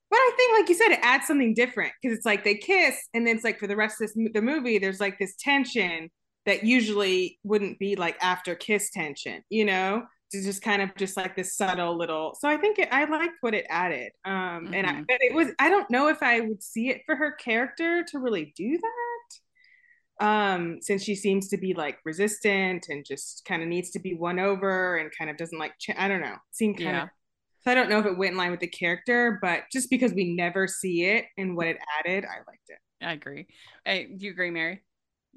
[0.08, 2.96] But I think, like you said, it adds something different because it's like they kiss,
[3.14, 6.10] and then it's like for the rest of this the movie, there's like this tension
[6.46, 10.04] that usually wouldn't be like after kiss tension, you know?
[10.32, 12.36] It's just kind of just like this subtle little.
[12.40, 14.12] So I think it, I liked what it added.
[14.26, 15.06] Um, and I, Mhm.
[15.08, 18.20] but it was I don't know if I would see it for her character to
[18.20, 18.78] really do
[20.20, 20.26] that.
[20.26, 24.14] Um, since she seems to be like resistant and just kind of needs to be
[24.14, 25.74] won over and kind of doesn't like.
[25.80, 26.38] Ch- I don't know.
[26.52, 27.10] Seemed kind yeah of
[27.62, 30.14] so I don't know if it went in line with the character, but just because
[30.14, 32.78] we never see it and what it added, I liked it.
[33.02, 33.48] i agree
[33.86, 34.82] hey, do you agree mary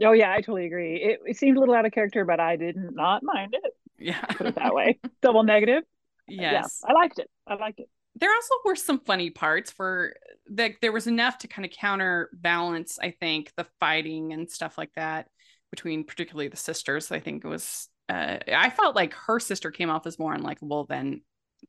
[0.03, 0.97] Oh yeah, I totally agree.
[0.97, 3.73] It, it seemed a little out of character, but I did not mind it.
[3.99, 4.99] yeah Put it that way.
[5.23, 5.83] Double negative.
[6.29, 7.29] yes Yeah, I liked it.
[7.47, 7.89] I liked it.
[8.17, 10.15] there also were some funny parts for
[10.51, 14.91] that there was enough to kind of counterbalance i think the fighting and stuff like
[14.97, 15.29] that
[15.71, 19.91] between particularly the sisters i think it was uh, i felt like her sister came
[19.91, 21.21] off as more unlikable than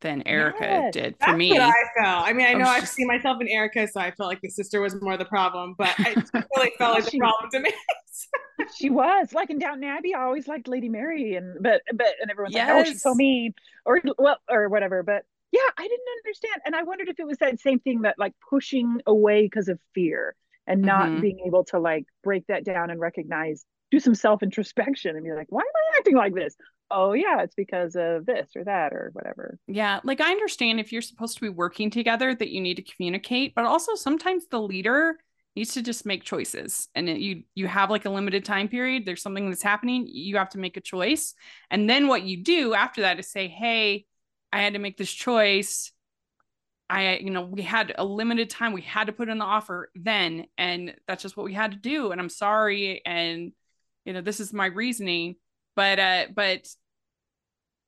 [0.01, 1.49] than Erica Yes, did for That's me.
[1.49, 2.27] what I felt.
[2.27, 4.41] I mean, I I know was I've seen myself in Erica, so I felt like
[4.41, 6.15] the sister was more the problem, but I
[6.55, 7.73] really felt like the problem to me.
[8.77, 10.13] She was like in Downton Abbey.
[10.13, 13.17] I always liked Lady Mary, and but but and everyone's like, oh, she's so Yes.
[13.17, 13.53] mean,
[13.85, 15.01] or well, or whatever.
[15.03, 18.15] But yeah, I didn't understand, and I wondered if it was that same thing that
[18.19, 20.35] like pushing away because of fear
[20.67, 21.21] and not Mhm.
[21.21, 25.31] being able to like break that down and recognize, do some self introspection, and be
[25.31, 26.55] like, why am I acting like this?
[26.91, 29.59] Oh yeah, it's because of this or that or whatever.
[29.67, 32.81] Yeah, like I understand if you're supposed to be working together that you need to
[32.83, 35.19] communicate, but also sometimes the leader
[35.55, 36.87] needs to just make choices.
[36.95, 40.37] And it- you you have like a limited time period, there's something that's happening, you
[40.37, 41.35] have to make a choice.
[41.69, 44.05] And then what you do after that is say, "Hey,
[44.51, 45.91] I had to make this choice.
[46.89, 49.91] I you know, we had a limited time, we had to put in the offer
[49.95, 53.51] then, and that's just what we had to do and I'm sorry and
[54.05, 55.35] you know, this is my reasoning."
[55.75, 56.67] But uh but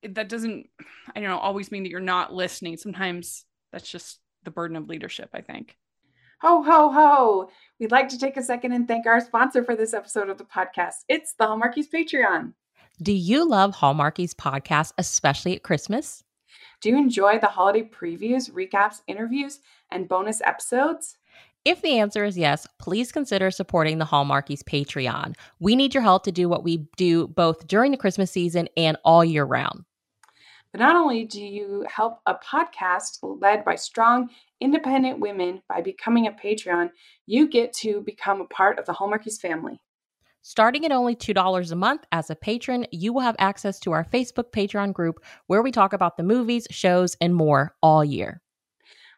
[0.04, 0.68] that doesn't
[1.16, 4.90] i don't know always mean that you're not listening sometimes that's just the burden of
[4.90, 5.78] leadership i think
[6.42, 7.52] Ho, ho, ho.
[7.80, 10.44] We'd like to take a second and thank our sponsor for this episode of the
[10.44, 11.04] podcast.
[11.08, 12.54] It's the Hallmarkies Patreon.
[13.00, 16.24] Do you love Hallmarkies podcast, especially at Christmas?
[16.82, 19.60] Do you enjoy the holiday previews, recaps, interviews,
[19.92, 21.16] and bonus episodes?
[21.64, 25.36] If the answer is yes, please consider supporting the Hallmarkies Patreon.
[25.60, 28.98] We need your help to do what we do both during the Christmas season and
[29.06, 29.86] all year round.
[30.72, 36.26] But not only do you help a podcast led by strong, independent women by becoming
[36.26, 36.90] a Patreon,
[37.28, 39.80] you get to become a part of the Hallmarkies family.
[40.42, 44.04] Starting at only $2 a month as a patron, you will have access to our
[44.04, 48.42] Facebook Patreon group where we talk about the movies, shows, and more all year.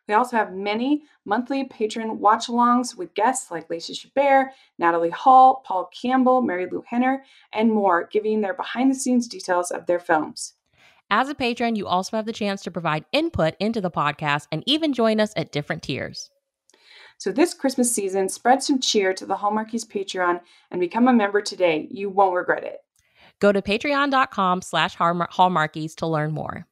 [0.07, 5.63] We also have many monthly patron watch alongs with guests like Lacey Chabert, Natalie Hall,
[5.65, 10.55] Paul Campbell, Marilu Henner, and more, giving their behind the scenes details of their films.
[11.09, 14.63] As a patron, you also have the chance to provide input into the podcast and
[14.65, 16.29] even join us at different tiers.
[17.17, 21.41] So this Christmas season, spread some cheer to the Hallmarkies Patreon and become a member
[21.41, 21.87] today.
[21.89, 22.79] You won't regret it.
[23.39, 26.65] Go to patreon.com slash hallmarkies to learn more.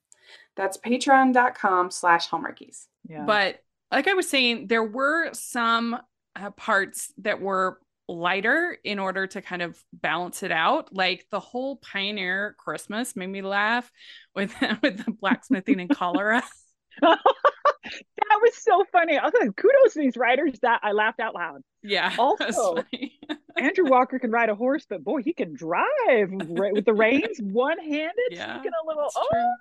[0.55, 2.85] That's patreon.com slash hallmarkies.
[3.09, 3.23] Yeah.
[3.25, 3.59] but
[3.91, 5.97] like i was saying there were some
[6.35, 11.39] uh, parts that were lighter in order to kind of balance it out like the
[11.39, 13.91] whole pioneer christmas made me laugh
[14.35, 16.43] with with the blacksmithing and cholera
[17.01, 19.17] that was so funny.
[19.17, 21.61] I was like, kudos to these writers that I laughed out loud.
[21.83, 22.83] yeah Also-
[23.57, 27.37] Andrew Walker can ride a horse, but boy, he can drive right with the reins
[27.41, 28.11] one handed.
[28.31, 29.53] Yeah, Speaking a little, oh, true.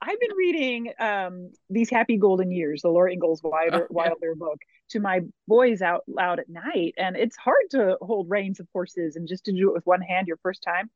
[0.00, 4.08] I've been reading um, these Happy Golden Years, the Laura Ingalls Wilder, Oh, yeah.
[4.08, 4.58] Wilder book,
[4.90, 9.16] to my boys out loud at night, and it's hard to hold reins of horses
[9.16, 10.90] and just to do it with one hand your first time.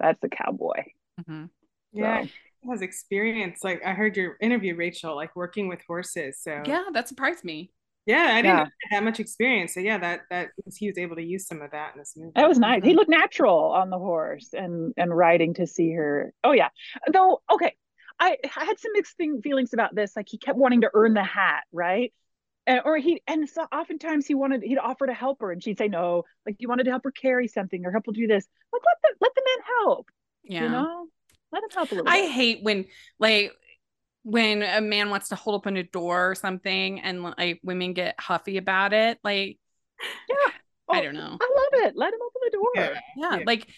[0.00, 0.82] That's the cowboy.
[1.20, 1.50] Mhm.
[1.92, 2.28] Yeah, So,
[2.62, 3.62] he has experience.
[3.62, 6.40] Like I heard your interview, Rachel, like working with horses.
[6.40, 7.70] So yeah that surprised me
[8.06, 8.64] yeah, I didn't Yeah.
[8.64, 9.72] know he had that much experience.
[9.72, 12.14] So yeah, that that was, he was able to use some of that in this
[12.16, 12.32] movie.
[12.34, 12.82] That was nice.
[12.84, 12.96] He Mhm.
[12.96, 16.34] looked natural on the horse and and riding to see her.
[16.42, 16.68] Oh yeah.
[17.12, 17.74] Though okay,
[18.20, 20.14] I, I had some mixed thing, feelings about this.
[20.16, 22.12] Like he kept wanting to earn the hat, right?
[22.66, 25.78] And, or he and so oftentimes he wanted he'd offer to help her and she'd
[25.78, 26.24] say no.
[26.46, 28.46] Like you wanted to help her carry something or help her do this.
[28.72, 30.10] Like let the let the man help.
[30.44, 31.06] yeah You know,
[31.52, 32.10] let him help a little.
[32.10, 32.30] I bit.
[32.30, 32.86] hate when
[33.18, 33.52] like
[34.24, 38.18] when a man wants to hold open a door or something and like women get
[38.20, 39.18] huffy about it.
[39.24, 39.58] Like
[40.28, 40.52] Yeah.
[40.90, 41.38] I Oh, don't know.
[41.40, 41.96] I love it.
[41.96, 42.70] Let him open the door.
[42.74, 43.00] Yeah.
[43.16, 43.44] Yeah, Yeah.
[43.46, 43.68] like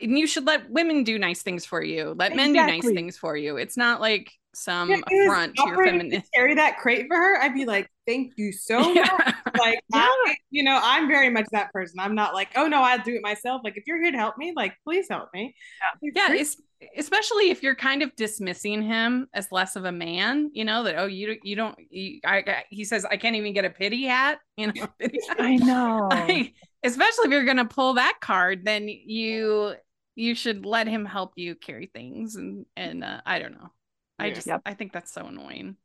[0.00, 2.14] and you should let women do nice things for you.
[2.16, 3.56] Let men do nice things for you.
[3.56, 7.40] It's not like some Yeah, affront to your to carry that crate for her.
[7.40, 8.96] I'd be like, thank you so much.
[8.96, 9.34] Yeah.
[9.58, 10.06] Like, Yeah.
[10.06, 12.00] I, you know, I'm very much that person.
[12.00, 13.62] I'm not like, oh no, I'll do it myself.
[13.64, 15.54] Like, if you're here to help me, like, please help me.
[16.02, 16.60] Yeah, it's,
[16.96, 20.50] especially if you're kind of dismissing him as less of a man.
[20.52, 21.76] You know that oh you you don't.
[21.90, 24.38] You, I, I he says I can't even get a pity hat.
[24.56, 24.88] You know.
[25.38, 26.08] I know.
[26.10, 26.52] like,
[26.84, 29.74] especially if you're gonna pull that card, then you
[30.20, 33.70] you should let him help you carry things and and uh, I don't know.
[34.18, 34.34] I Yeah.
[34.34, 34.62] just Yep.
[34.66, 35.76] I think that's so annoying.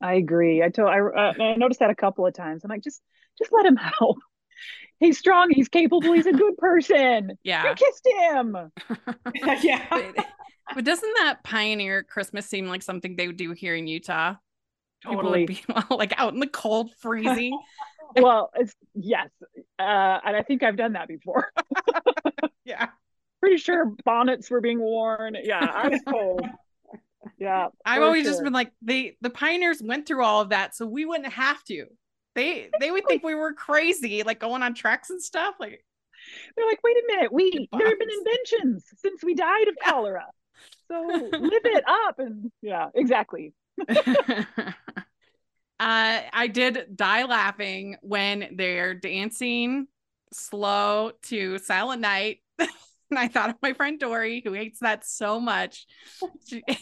[0.00, 0.62] I agree.
[0.62, 2.64] I told I, uh, I noticed that a couple of times.
[2.64, 3.00] I'm like, just
[3.38, 4.18] just let him help.
[5.00, 5.50] He's strong.
[5.50, 6.12] He's capable.
[6.12, 7.32] He's a good person.
[7.42, 8.56] Yeah, you kissed him.
[9.62, 9.86] yeah.
[9.90, 10.26] but,
[10.76, 14.34] but doesn't that pioneer Christmas seem like something they would do here in Utah?
[15.02, 15.40] People Totally.
[15.40, 17.58] would be like out in the cold, freezing.
[18.14, 19.30] Well, it's yes,
[19.78, 21.50] uh, and I think I've done that before.
[22.64, 22.88] yeah.
[23.42, 25.36] Pretty sure bonnets were being worn.
[25.42, 26.46] Yeah, I was cold.
[27.38, 30.86] Yeah, I've always just been like they the pioneers went through all of that, so
[30.86, 31.86] we wouldn't have to.
[32.36, 35.56] They they would think we were crazy, like going on treks and stuff.
[35.58, 35.84] Like
[36.56, 39.90] They're like, wait a minute, we there have been inventions since we died of Yeah.
[39.90, 40.26] cholera.
[40.86, 41.00] So
[41.32, 43.54] live it up and yeah, exactly.
[43.88, 44.74] uh,
[45.80, 49.88] I did die laughing when they're dancing
[50.32, 52.38] slow to Silent Night.
[53.12, 55.86] And I thought of my friend Dory, who hates that so much.
[56.48, 56.62] She-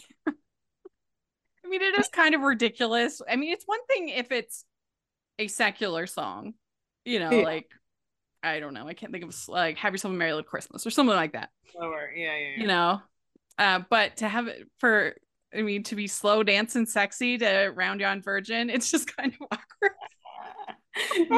[1.63, 3.21] I mean, it is kind of ridiculous.
[3.29, 4.65] I mean, it's one thing if it's
[5.39, 6.53] a secular song,
[7.05, 7.45] you know, Yeah.
[7.45, 7.71] like
[8.43, 10.89] I don't know, I can't think of like "Have Yourself a Merry Little Christmas" or
[10.89, 12.11] something like that Lower.
[12.13, 12.61] Yeah, yeah, yeah.
[12.61, 13.01] you know
[13.59, 15.13] uh but to have it for
[15.53, 19.33] i mean to be slow dancing sexy to round you on virgin it's just kind
[19.33, 19.91] of awkward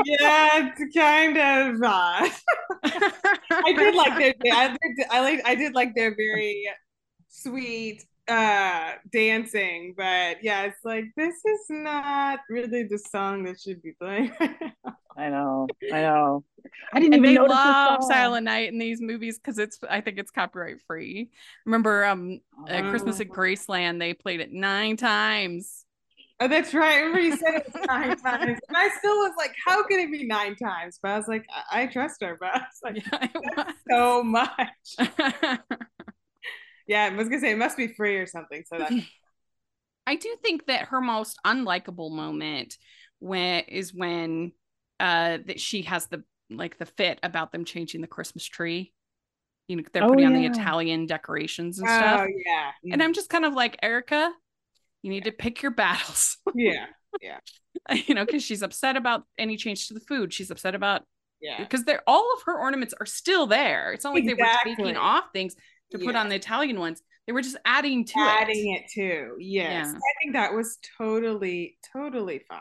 [0.05, 1.81] yeah, it's kind of.
[1.81, 2.29] Uh,
[3.51, 4.33] I did like their.
[4.53, 5.41] I did, I like.
[5.45, 6.67] I did like their very
[7.29, 13.81] sweet uh dancing, but yeah, it's like this is not really the song that should
[13.81, 14.31] be playing.
[15.17, 15.67] I know.
[15.91, 16.43] I know.
[16.93, 19.99] I didn't and even they love the silent night in these movies because it's i
[19.99, 21.29] think it's copyright free
[21.65, 22.39] remember um
[22.69, 25.83] at christmas at graceland they played it nine times
[26.39, 26.93] oh, that's right.
[26.95, 29.99] I remember you said it was nine times, and I still was like, "How can
[29.99, 32.79] it be nine times?" But I was like, "I, I trust her." But I was
[32.83, 32.97] like,
[33.39, 34.99] yeah, it so much.
[36.87, 38.63] Yeah, I was gonna say it must be free or something.
[38.67, 38.93] So that
[40.07, 42.77] I do think that her most unlikable moment
[43.19, 44.51] when is when
[44.99, 48.93] uh that she has the like the fit about them changing the Christmas tree.
[49.67, 50.45] You know, they're Oh, putting on the.
[50.45, 52.27] Italian decorations and oh stuff.
[52.45, 54.31] yeah, And I'm just kind of like, Erica,
[55.03, 56.37] you need to pick your battles.
[56.55, 56.85] yeah,
[57.21, 57.37] Yeah.
[58.07, 60.33] you know, because she's upset about any change to the food.
[60.33, 61.03] She's upset about
[61.41, 61.59] yeah.
[61.59, 63.91] because they're all of her ornaments are still there.
[63.91, 65.55] It's not like they were taking off things
[65.91, 66.21] to put Yeah.
[66.21, 67.01] on the Italian ones.
[67.27, 68.59] They were just adding to adding it.
[68.59, 69.35] Adding it too.
[69.39, 69.91] Yes, Yeah.
[69.91, 72.59] I think that was totally, totally fine.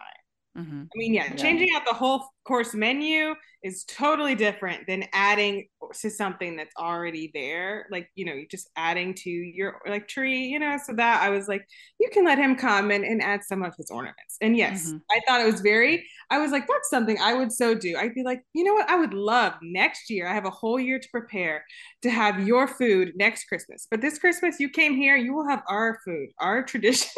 [0.54, 0.90] Mhm.
[0.94, 1.36] I mean, yeah, Yeah.
[1.36, 5.68] changing out the whole course menu is totally different than adding
[6.00, 7.86] to something that's already there.
[7.90, 10.76] Like, you know, just adding to your like tree, you know.
[10.84, 11.64] So that I was like,
[11.98, 14.36] you can let him come and, and add some of his ornaments.
[14.42, 15.02] And yes, Mhm.
[15.10, 17.96] I thought it was very, I was like, that's something I would so do.
[17.96, 18.90] I'd be like, you know what?
[18.90, 20.26] I would love next year.
[20.28, 21.64] I have a whole year to prepare
[22.02, 23.86] to have your food next Christmas.
[23.90, 27.16] But this Christmas, you came here, you will have our food, our traditions.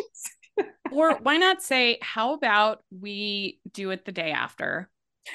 [0.95, 4.89] Or why not say, how about we do it the day after?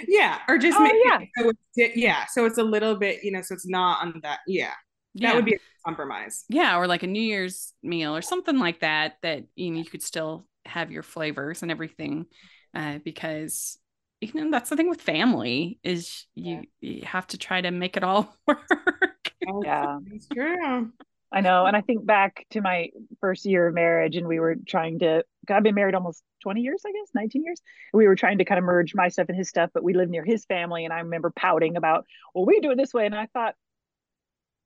[0.08, 1.20] Yeah, or just Oh, make it yeah.
[1.38, 4.40] so it's, yeah, so it's a little bit, you know, so it's not on that.
[4.48, 4.74] Yeah,
[5.22, 5.34] that Yeah.
[5.36, 6.46] would be a compromise.
[6.50, 9.18] yeah, or like a New Year's meal or something like that.
[9.24, 12.28] That you know you could still have your flavors and everything,
[12.76, 13.78] uh, because
[14.22, 17.98] you know that's the thing with family is you you have to try to make
[17.98, 19.34] it all work.
[19.64, 20.00] Yeah.
[20.14, 20.92] it's true.
[21.32, 21.66] I know.
[21.66, 22.90] And I think back to my
[23.22, 26.82] first year of marriage, and we were trying to, I've been married almost 20 years,
[26.86, 27.62] I guess, 19 years.
[27.94, 30.10] We were trying to kind of merge my stuff and his stuff, but we lived
[30.10, 30.86] near his family.
[30.86, 33.06] And I remember pouting about, well, we do it this way.
[33.06, 33.54] And I thought,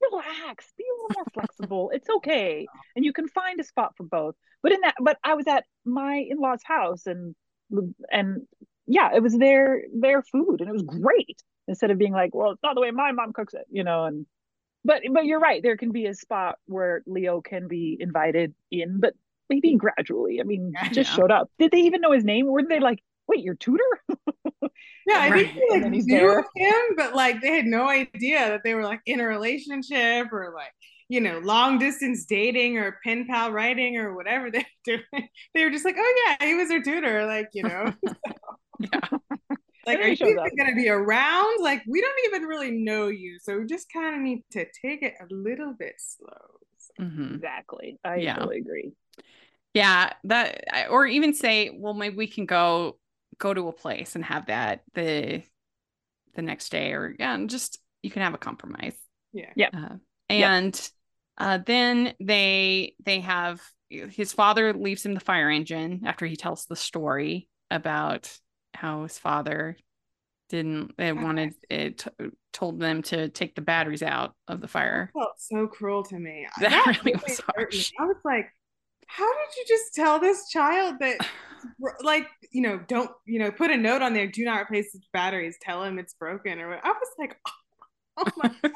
[0.01, 1.91] relax, be a little more flexible.
[1.93, 2.65] It's okay.
[2.95, 4.35] And you can find a spot for both.
[4.61, 7.35] But in that, but I was at my in law's house and,
[8.11, 8.43] and
[8.85, 12.51] yeah, it was their, their food and it was great instead of being like, well,
[12.51, 14.27] it's not the way my mom cooks it, you know, and,
[14.85, 15.61] but but you're right.
[15.61, 19.13] There can be a spot where Leo can be invited in, but
[19.49, 19.77] maybe mm-hmm.
[19.77, 20.39] gradually.
[20.39, 21.49] I mean, just showed up.
[21.59, 22.47] Did they even know his name?
[22.47, 23.83] Were they like, wait, your tutor?
[25.05, 26.45] Yeah, I think they like knew there.
[26.55, 30.53] him, but like they had no idea that they were like in a relationship or
[30.55, 30.71] like
[31.09, 35.27] you know long distance dating or pen pal writing or whatever they're doing.
[35.53, 37.93] They were just like, oh yeah, he was her tutor, like you know.
[38.79, 39.17] Yeah.
[39.85, 41.61] Like, are you even going to be around?
[41.61, 45.01] Like, we don't even really know you, so we just kind of need to take
[45.03, 46.59] it a little bit slow.
[46.99, 47.35] Mhm.
[47.35, 47.99] Exactly.
[48.03, 48.35] I Yeah.
[48.35, 48.93] totally agree.
[49.73, 52.99] Yeah, that or even say, well, maybe we can go
[53.39, 55.43] go to a place and have that the
[56.35, 58.95] the next day, or yeah, and just you can have a compromise.
[59.33, 59.49] Yeah.
[59.55, 59.69] Yeah.
[59.73, 59.95] Uh,
[60.29, 60.91] and
[61.37, 66.65] uh, then they they have his father leaves him the fire engine after he tells
[66.65, 68.31] the story about
[68.73, 69.77] how his father
[70.49, 72.05] didn't they wanted it
[72.53, 75.09] told them to take the batteries out of the fire.
[75.13, 76.47] felt so cruel to me.
[76.59, 77.91] That really was harsh.
[77.99, 78.47] I was like,
[79.07, 81.17] how did you just tell this child that,
[82.03, 85.01] like, you know, don't, you know, put a note on there, do not replace the
[85.11, 86.79] batteries, tell him it's broken or what?
[86.83, 87.35] I was like,
[88.17, 88.71] oh, my God,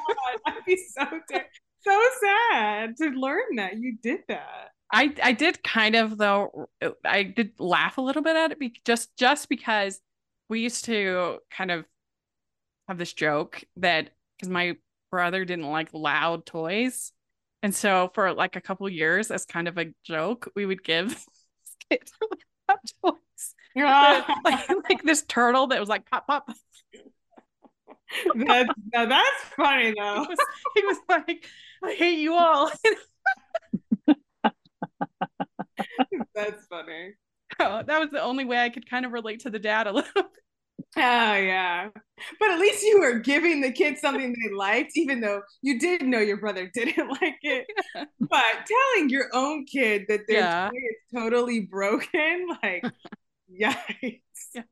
[0.45, 1.45] I'd be so, ter-
[1.81, 4.71] so sad to learn that you did that.
[4.91, 6.69] I I did kind of though
[7.03, 9.99] I did laugh a little bit at it be- just just because
[10.49, 11.85] we used to kind of
[12.87, 14.77] have this joke that because my
[15.11, 17.11] brother didn't like loud toys.
[17.63, 21.25] And so for like a couple years as kind of a joke we would give
[21.89, 22.11] kids
[22.69, 23.55] loud toys.
[24.43, 26.49] Like, like this turtle that was like pop pop.
[28.35, 30.21] That's, now that's funny though.
[30.23, 30.37] he was,
[30.75, 31.45] he was like
[31.83, 32.71] I hate you all
[36.37, 37.13] That's funny.
[37.61, 39.91] Oh, that was the only way I could kind of relate to the dad a
[39.93, 40.11] little.
[40.13, 40.25] bit.
[40.97, 41.87] Oh yeah.
[42.39, 46.01] But at least you were giving the kids something they liked, even though you did
[46.01, 47.65] know your brother didn't like it.
[48.19, 50.69] But telling your own kid that their Yeah.
[50.69, 52.83] toy is totally broken, like
[53.49, 54.19] yikes.
[54.53, 54.63] Yeah.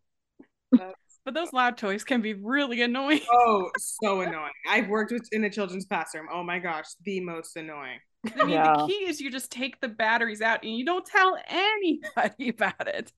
[0.74, 0.94] That's-
[1.24, 3.22] But those loud toys can be really annoying.
[3.32, 4.52] oh, so annoying.
[4.68, 6.28] I've worked with in a children's classroom.
[6.32, 8.00] Oh my gosh, the most annoying.
[8.40, 8.74] I mean, Yeah.
[8.78, 12.88] the key is you just take the batteries out and you don't tell anybody about
[12.88, 13.12] it.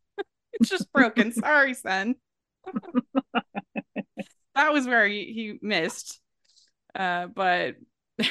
[0.53, 1.32] It's just broken.
[1.34, 2.16] Sorry, son.
[4.55, 6.20] that was where he, he missed.
[6.95, 7.76] Uh, but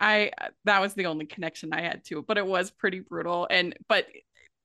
[0.00, 0.30] I
[0.64, 3.46] that was the only connection I had to it, but it was pretty brutal.
[3.50, 4.06] And but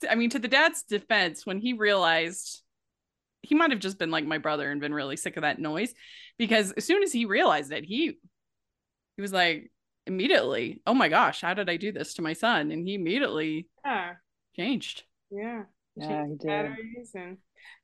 [0.10, 2.62] I mean, to the dad's defense, when he realized
[3.42, 5.94] he might have just been like my brother and been really sick of that noise,
[6.38, 8.18] because as soon as he realized it, he
[9.18, 9.72] he was like
[10.08, 12.72] immediately, oh my gosh, how did I do this to my son?
[12.72, 14.16] And he immediately Yeah,
[14.56, 15.04] changed.
[15.32, 15.64] yeah.
[15.96, 16.48] Yeah, he did.
[16.48, 17.38] batteries and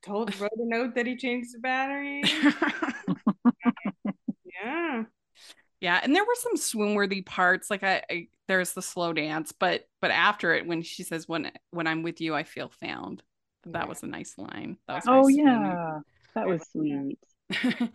[0.04, 2.30] told wrote a note that he changed the batteries.
[4.46, 5.06] Yeah.
[5.80, 7.70] yeah, and there were some swoon worthy parts.
[7.70, 11.52] Like I, I there's the slow dance, but but after it, when she says when
[11.72, 13.24] when I'm with you, I feel found.
[13.74, 14.78] That was a nice line.
[14.88, 16.00] That was Oh yeah,
[16.36, 17.20] that was sweet.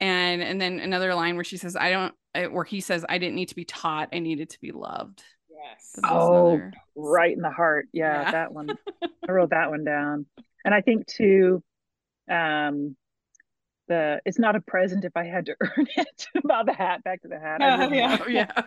[0.00, 3.18] and and then another line where she says, "I don't," uh, where he says, "I
[3.18, 4.10] didn't need to be taught.
[4.12, 5.98] I needed to be loved." Yes.
[6.04, 7.86] Oh, another- Right in the heart.
[7.92, 8.30] Yeah, Yeah.
[8.32, 8.70] that one.
[9.28, 10.26] I wrote that one down.
[10.64, 11.62] And I think too,
[12.30, 12.96] um,
[13.88, 17.02] the it's not a present if I had to earn it about the hat.
[17.04, 17.62] Back to the hat.
[17.62, 18.18] I Yeah, really yeah.
[18.20, 18.62] Oh yeah,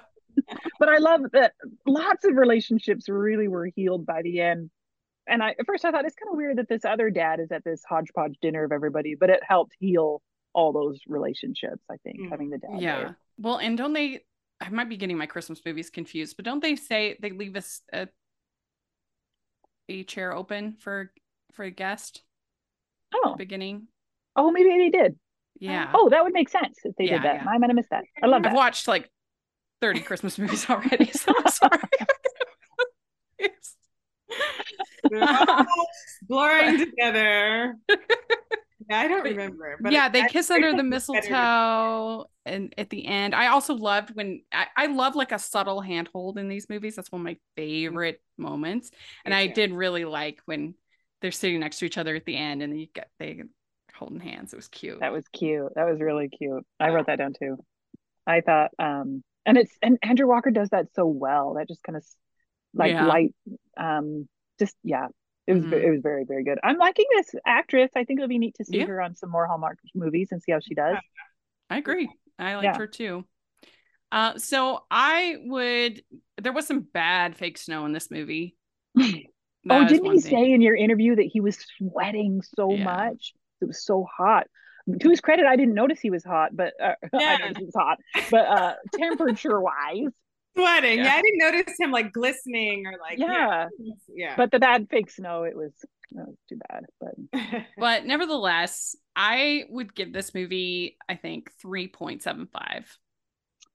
[0.79, 1.53] But I love that
[1.85, 4.69] lots of relationships really were healed by the end.
[5.27, 7.51] And I at first I thought it's kind of weird that this other dad is
[7.51, 10.21] at this hodgepodge dinner of everybody, but it helped heal
[10.53, 11.83] all those relationships.
[11.89, 12.29] I think Mm.
[12.29, 12.81] having the dad.
[12.81, 12.97] yeah.
[12.97, 13.17] there.
[13.37, 14.25] Well, and don't they?
[14.61, 17.81] I might be getting my Christmas movies confused, but don't they say they leave us
[17.93, 18.07] a
[19.87, 21.11] a chair open for
[21.53, 22.21] for a guest
[23.13, 23.87] at Oh, the beginning?
[24.35, 25.17] oh, maybe they did.
[25.59, 25.91] Yeah.
[25.93, 27.35] Oh, that would make sense if they Yeah, did that.
[27.43, 27.49] yeah.
[27.49, 28.03] I might have missed that.
[28.21, 28.57] I love that I've that.
[28.57, 29.09] watched like
[29.81, 31.79] 30 Christmas movies already, so I'm sorry.
[33.39, 33.75] Yes.
[35.09, 35.65] They're all
[36.27, 37.75] blurring together.
[38.89, 39.77] Yeah, I don't But- remember.
[39.79, 43.35] But yeah, they I- kiss I under think the mistletoe and at the end.
[43.35, 46.95] I also loved when I, I love like a subtle handhold in these movies.
[46.95, 48.91] That's one of my favorite moments.
[49.25, 50.73] And Me I did really like when
[51.21, 53.43] they're sitting next to each other at the end and you get they
[53.93, 54.53] holding hands.
[54.53, 55.01] It was cute.
[55.01, 55.73] That was cute.
[55.75, 56.65] That was really cute.
[56.79, 57.57] I wrote that down too.
[58.25, 61.55] I thought, um, and it's and Andrew Walker does that so well.
[61.55, 62.05] That just kind of
[62.73, 63.05] like Yeah.
[63.05, 63.33] light,
[63.77, 64.27] um,
[64.57, 65.07] just yeah.
[65.49, 65.83] It was Mhm.
[65.83, 66.59] it was very very good.
[66.63, 67.89] I'm liking this actress.
[67.95, 68.85] I think it'll be neat to see Yeah.
[68.85, 70.97] her on some more Hallmark movies and see how she does.
[71.69, 72.07] I agree.
[72.37, 72.77] I liked Yeah.
[72.77, 73.25] her too.
[74.11, 76.03] Uh, so I would.
[76.41, 78.55] There was some bad fake snow in this movie.
[78.99, 80.21] oh, didn't he thing.
[80.21, 82.83] say in your interview that he was sweating so Yeah.
[82.83, 83.33] much?
[83.61, 84.47] It was so hot.
[85.01, 87.75] To his credit, I didn't notice he was hot, but uh, I noticed he was
[87.75, 87.97] hot.
[88.31, 90.13] But uh, temperature wise,
[90.55, 90.99] sweating.
[90.99, 91.05] Yeah.
[91.05, 91.15] Yeah.
[91.15, 93.67] I didn't notice him like glistening or like yeah.
[94.07, 94.35] yeah.
[94.35, 95.71] But the bad fake snow, it was,
[96.11, 96.85] that was too bad.
[96.99, 97.65] But.
[97.77, 102.47] But nevertheless, I would give this movie, I think, 3.75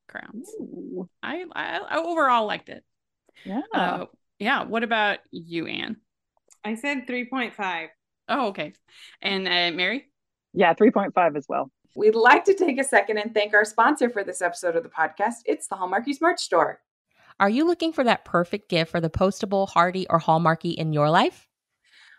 [0.09, 0.51] crowns.
[0.61, 2.85] ooh, I, I, I overall liked it.
[3.45, 3.63] yeah.
[3.73, 4.07] Uh,
[4.39, 4.65] yeah.
[4.65, 5.97] What about you, Anne?
[6.65, 7.89] I said 3.5.
[8.29, 8.73] Oh, okay.
[9.21, 10.11] And uh, Mary?
[10.53, 11.71] Yeah, 3.5 as well.
[11.97, 14.89] We'd like to take a second and thank our sponsor for this episode of the
[14.89, 15.43] podcast.
[15.47, 16.81] It's the Hallmarkies merch store.
[17.39, 21.09] Are you looking for that perfect gift for the postable, heartie, or hallmarky in your
[21.09, 21.47] life?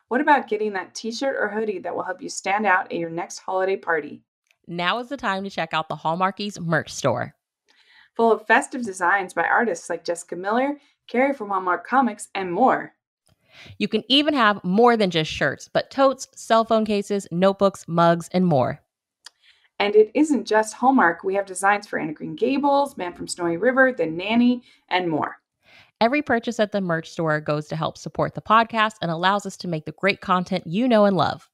[0.07, 2.97] What about getting that t shirt or hoodie that will help you stand out at
[2.97, 4.23] your next holiday party?
[4.65, 7.36] Now is the time to check out the Hallmarkies merch store.
[8.15, 12.93] Full of festive designs by artists like Jessica Miller, Carrie from Hallmark Comics, and more.
[13.78, 18.30] You can even have more than just shirts, but totes, cell phone cases, notebooks, mugs,
[18.32, 18.82] and more.
[19.80, 21.23] And it isn't just Hallmark.
[21.23, 25.09] We have designs for Anne of Green Gables, Man from Snowy River, The Nanny, and
[25.09, 25.38] more.
[26.01, 29.57] Every purchase at the merch store goes to help support the podcast and allows us
[29.57, 31.49] to make the great content you know and love.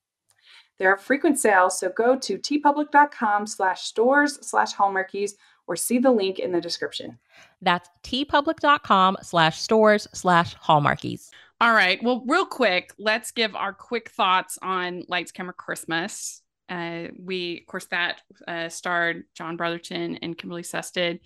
[0.77, 5.33] There are frequent sales, so go to teepublic.com slash stores slash hallmarkies
[5.67, 7.19] or see the link in the description.
[7.61, 11.29] That's teepublic.com slash stores slash hallmarkies.
[11.61, 12.01] All right.
[12.01, 16.41] Well, real quick, let's give our quick thoughts on Lights Camera Christmas.
[16.71, 21.19] Uh, we, of course, that uh, starred John Brotherton and Kimberley Sustad,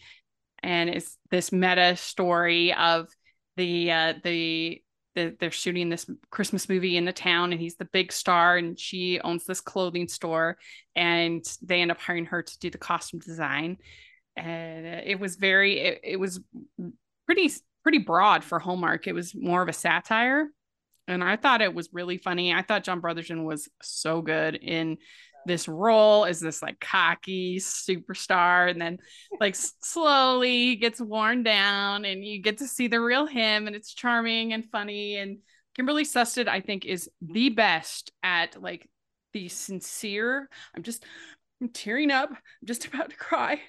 [0.63, 3.07] and it's this meta story of
[3.55, 4.81] the uh, the
[5.13, 8.79] the they're shooting this Christmas movie in the town, and he's the big star, and
[8.79, 10.57] she owns this clothing store,
[10.95, 13.77] and they end up hiring her to do the costume design,
[14.35, 16.39] and it was very, it, it was
[17.27, 17.51] pretty
[17.83, 19.05] pretty broad for Hallmark.
[19.05, 20.47] It was more of a satire.
[21.07, 22.51] And I thought it was really funny.
[22.51, 24.97] I thought John Brotherton was so good in
[25.45, 28.97] this role as this like cocky superstar and then
[29.39, 33.93] like slowly gets worn down and you get to see the real him and it's
[33.93, 35.37] charming and funny and
[35.75, 38.87] Kimberley Sustad I think is the best at like
[39.33, 41.05] the sincere I'm just
[41.61, 43.59] I'm tearing up I'm just about to cry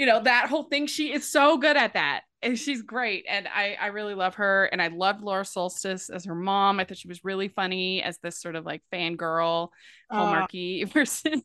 [0.00, 3.46] you know that whole thing she is so good at that and she's great and
[3.46, 6.80] i i really love her and i loved Laura Soltis as her mom.
[6.80, 9.68] I thought she was really funny as this sort of like fangirl
[10.10, 10.88] hallmarky uh.
[10.92, 11.42] person.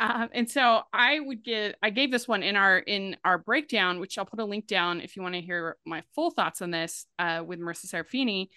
[0.00, 4.00] Um, and so i would give i gave this one in our in our breakdown
[4.00, 6.72] which i'll put a link down if you want to hear my full thoughts on
[6.72, 8.48] this uh, with marissa serafini.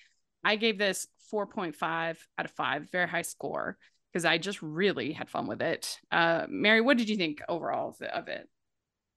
[0.44, 3.78] I gave this 4.5 out of 5 very high score
[4.12, 6.00] because i just really had fun with it.
[6.12, 8.50] Uh, mary what did you think overall of it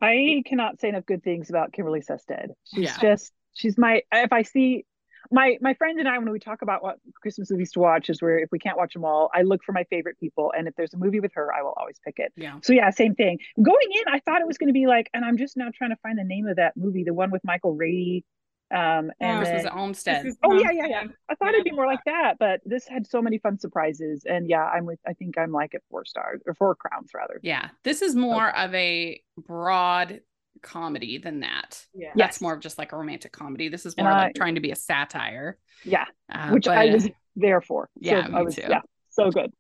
[0.05, 2.49] I cannot say enough good things about Kimberley Sustad.
[2.75, 2.99] She's yeah.
[3.01, 4.85] just she's my if I see
[5.31, 8.21] my my friend and I when we talk about what Christmas movies to watch is
[8.21, 10.75] where if we can't watch them all, I look for my favorite people, and if
[10.77, 12.33] there's a movie with her, I will always pick it.
[12.37, 12.59] Yeah.
[12.63, 13.39] So yeah, same thing.
[13.57, 15.91] Going in, I thought it was going to be like, and I'm just now trying
[15.91, 18.25] to find the name of that movie, the one with Michael Rady
[18.71, 20.27] um, and this was at Olmsted.
[20.43, 21.05] oh yeah, yeah, yeah.
[21.29, 24.25] I thought it'd be more like that, but this had so many fun surprises.
[24.27, 24.99] And yeah, I'm with.
[25.07, 27.41] I think I'm like at four stars or four crowns rather.
[27.43, 28.65] Yeah, this is more okay.
[28.65, 30.21] of a broad
[30.63, 31.85] comedy than that.
[31.95, 32.41] Yeah, that's yes.
[32.41, 33.69] more of just like a romantic comedy.
[33.69, 35.59] This is more I, like trying to be a satire.
[35.85, 37.91] Yeah, uh, which but, I was there for.
[38.01, 38.55] Yeah, so I was.
[38.57, 38.63] Too.
[38.69, 39.53] Yeah, so good.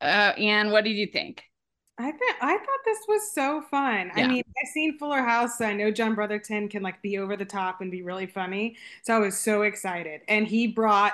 [0.00, 1.42] Uh, Anne, what did you think?
[1.98, 4.10] I think I thought this was so fun.
[4.16, 4.24] Yeah.
[4.24, 7.36] I mean, I've seen Fuller House, so I know John Brotherton can like be over
[7.36, 8.76] the top and be really funny.
[9.02, 11.12] So I was so excited, and he brought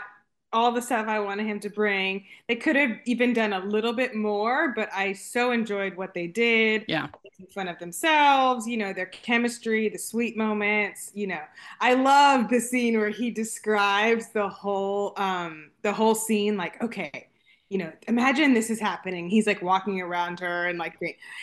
[0.52, 2.24] all the stuff I wanted him to bring.
[2.48, 6.26] They could have even done a little bit more, but I so enjoyed what they
[6.26, 6.84] did.
[6.88, 7.08] Yeah.
[7.24, 11.42] Making fun of themselves, you know, their chemistry, the sweet moments, you know.
[11.80, 17.27] I love the scene where he describes the whole um the whole scene like, okay,
[17.68, 19.28] you know, imagine this is happening.
[19.28, 20.98] He's like walking around her and like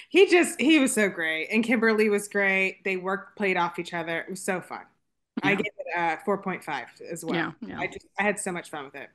[0.09, 1.49] he just he was so great.
[1.51, 2.83] And Kimberly was great.
[2.83, 4.19] They worked played off each other.
[4.19, 4.81] It was so fun.
[5.43, 5.51] Yeah.
[5.51, 7.35] I gave it uh 4.5 as well.
[7.35, 7.79] Yeah, yeah.
[7.79, 9.09] I just I had so much fun with it.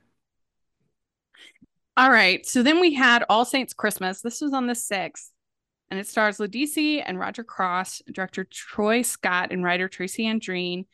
[1.97, 2.45] All right.
[2.45, 4.21] So then we had All Saints Christmas.
[4.21, 5.29] This was on the 6th.
[5.89, 10.85] And it stars Ledisi and Roger Cross, director Troy Scott, and writer Tracy Andreen.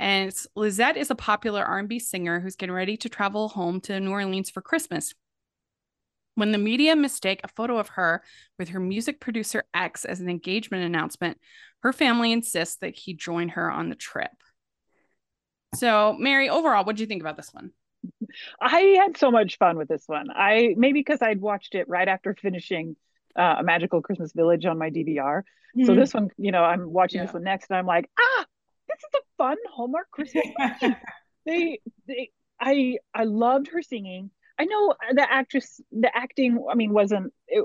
[0.00, 4.10] And Lizette is a popular R&B singer who's getting ready to travel home to New
[4.10, 5.14] Orleans for Christmas.
[6.34, 8.22] When the media mistake a photo of her
[8.58, 11.38] with her music producer X as an engagement announcement,
[11.82, 14.30] her family insists that he join her on the trip.
[15.74, 17.72] So, Mary, overall, what do you think about this one?
[18.60, 20.28] I had so much fun with this one.
[20.34, 22.96] I maybe because I'd watched it right after finishing
[23.36, 25.42] uh, a magical Christmas village on my DVR.
[25.76, 25.84] Mm-hmm.
[25.84, 27.26] So this one, you know, I'm watching yeah.
[27.26, 28.46] this one next, and I'm like, ah,
[28.88, 30.44] this is a fun Hallmark Christmas.
[31.46, 34.30] they, they, I, I loved her singing.
[34.60, 37.32] I know uh, the actress, the acting, I mean, wasn't.
[37.48, 37.64] It,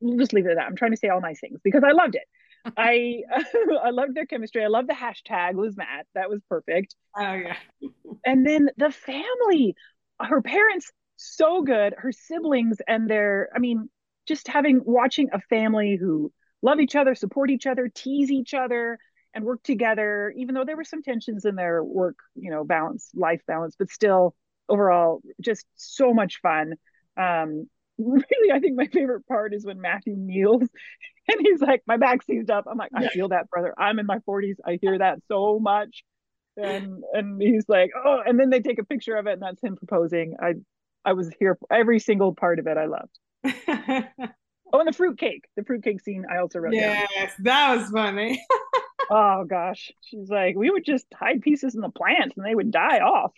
[0.00, 0.66] we'll just leave it at that.
[0.66, 2.22] I'm trying to say all nice things because I loved it.
[2.76, 3.20] I
[3.84, 4.64] I loved their chemistry.
[4.64, 6.06] I love the hashtag Liz Matt.
[6.14, 6.94] That was perfect.
[7.14, 7.56] Oh yeah.
[8.24, 9.74] and then the family,
[10.18, 11.94] her parents, so good.
[11.98, 13.90] Her siblings and their, I mean,
[14.26, 16.32] just having watching a family who
[16.62, 18.98] love each other, support each other, tease each other,
[19.34, 20.32] and work together.
[20.34, 23.90] Even though there were some tensions in their work, you know, balance, life balance, but
[23.90, 24.34] still
[24.68, 26.74] overall just so much fun.
[27.16, 30.60] Um really i think my favorite part is when matthew kneels
[31.28, 32.66] and he's like my back seized up.
[32.70, 33.72] I'm like i feel that brother.
[33.78, 36.04] I'm in my 40s i hear that so much.
[36.58, 39.62] And and he's like oh and then they take a picture of it and that's
[39.62, 40.36] him proposing.
[40.38, 40.56] I
[41.06, 43.18] i was here for every single part of it i loved.
[44.72, 47.44] Oh and the fruit cake the fruit cake scene i also wrote yes down.
[47.44, 48.44] that was funny.
[49.08, 49.92] Oh gosh.
[50.02, 53.32] She's like we would just hide pieces in the plants and they would die off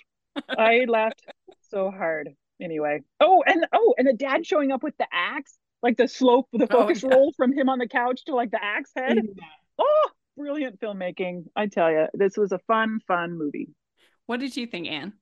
[0.49, 1.23] I laughed
[1.71, 2.31] so hard.
[2.61, 3.03] Anyway.
[3.21, 6.67] Oh, and oh, and the dad showing up with the axe, like the slope, the
[6.71, 7.17] oh, focus oh, yeah.
[7.17, 9.17] roll from him on the couch to like the axe head.
[9.17, 9.45] Yeah.
[9.79, 11.45] Oh, brilliant filmmaking.
[11.55, 13.69] I tell you, this was a fun, fun movie.
[14.27, 15.13] What did you think, Anne?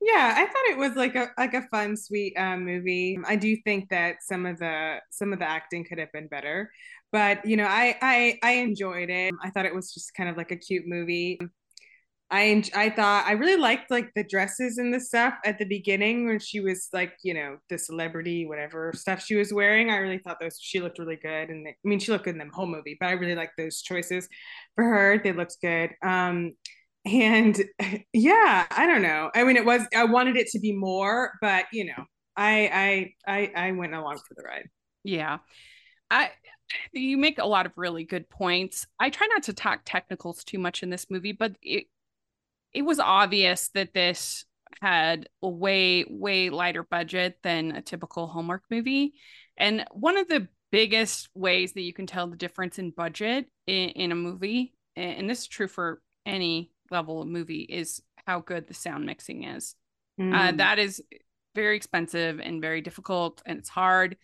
[0.00, 3.18] Yeah, I thought it was like a like a fun, sweet um, movie.
[3.26, 6.70] I do think that some of the some of the acting could have been better,
[7.12, 9.32] but you know, I I I enjoyed it.
[9.42, 11.40] I thought it was just kind of like a cute movie.
[12.30, 16.26] I I thought I really liked like the dresses and the stuff at the beginning
[16.26, 19.90] when she was like you know the celebrity whatever stuff she was wearing.
[19.90, 22.34] I really thought those she looked really good, and they, I mean she looked good
[22.34, 24.28] in the whole movie, but I really liked those choices
[24.74, 25.20] for her.
[25.22, 25.90] They looked good.
[26.02, 26.52] Um,
[27.04, 27.56] and
[28.12, 29.30] yeah, I don't know.
[29.34, 32.04] I mean, it was I wanted it to be more, but you know,
[32.36, 34.68] I I I I went along for the ride.
[35.04, 35.38] Yeah,
[36.10, 36.30] I
[36.92, 38.86] you make a lot of really good points.
[38.98, 41.86] I try not to talk technicals too much in this movie, but it
[42.72, 44.44] it was obvious that this
[44.82, 49.14] had a way way lighter budget than a typical Hallmark movie.
[49.56, 53.90] And one of the biggest ways that you can tell the difference in budget in,
[53.90, 58.66] in a movie, and this is true for any level of movie, is how good
[58.66, 59.74] the sound mixing is.
[60.20, 60.34] Mm.
[60.34, 61.02] Uh, that is
[61.54, 64.16] very expensive and very difficult, and it's hard.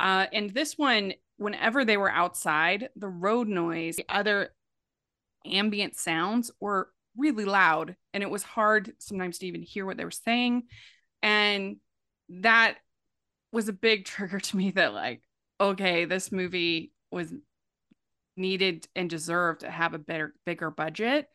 [0.00, 4.54] Uh, and this one, whenever they were outside, the road noise, the other
[5.44, 10.04] ambient sounds were really loud, and it was hard sometimes to even hear what they
[10.04, 10.64] were saying.
[11.22, 11.76] And
[12.28, 12.76] that
[13.52, 15.22] was a big trigger to me that, like,
[15.60, 17.32] okay, this movie was
[18.36, 21.26] needed and deserved to have a better, bigger budget.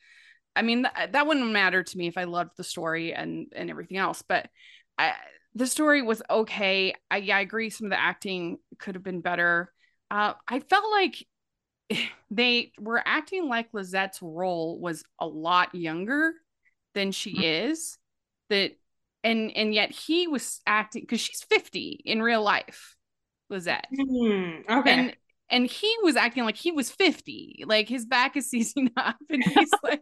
[0.55, 3.69] I mean, th- that wouldn't matter to me if I loved the story and and
[3.69, 4.49] everything else, but
[4.97, 5.13] I,
[5.55, 6.93] the story was okay.
[7.09, 7.69] I yeah, I agree.
[7.69, 9.71] Some of the acting could have been better.
[10.11, 11.25] Uh, I felt like
[12.31, 16.33] they were acting like Lizette's role was a lot younger
[16.93, 17.71] than she mm-hmm.
[17.71, 17.97] is.
[18.49, 18.71] That
[19.23, 22.95] and and yet he was acting because she's 50 in real life,
[23.49, 23.87] Lizette.
[23.93, 24.91] Mm, okay.
[24.91, 25.17] And
[25.49, 29.43] and he was acting like he was 50 like his back is seizing up and
[29.43, 30.01] he's like